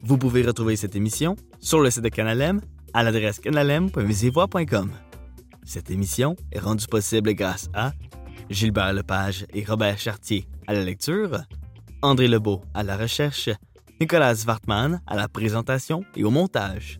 Vous 0.03 0.17
pouvez 0.17 0.43
retrouver 0.43 0.75
cette 0.75 0.95
émission 0.95 1.35
sur 1.59 1.79
le 1.79 1.89
site 1.89 2.03
de 2.03 2.09
Canalem 2.09 2.61
à 2.93 3.03
l'adresse 3.03 3.39
canalem.visivoix.com. 3.39 4.91
Cette 5.65 5.91
émission 5.91 6.35
est 6.51 6.59
rendue 6.59 6.87
possible 6.87 7.33
grâce 7.33 7.69
à 7.73 7.93
Gilbert 8.49 8.93
Lepage 8.93 9.45
et 9.53 9.63
Robert 9.63 9.97
Chartier 9.97 10.47
à 10.67 10.73
la 10.73 10.83
lecture, 10.83 11.43
André 12.01 12.27
Lebeau 12.27 12.61
à 12.73 12.83
la 12.83 12.97
recherche, 12.97 13.49
Nicolas 13.99 14.35
Wartman 14.45 15.01
à 15.07 15.15
la 15.15 15.27
présentation 15.27 16.03
et 16.15 16.23
au 16.23 16.29
montage. 16.29 16.99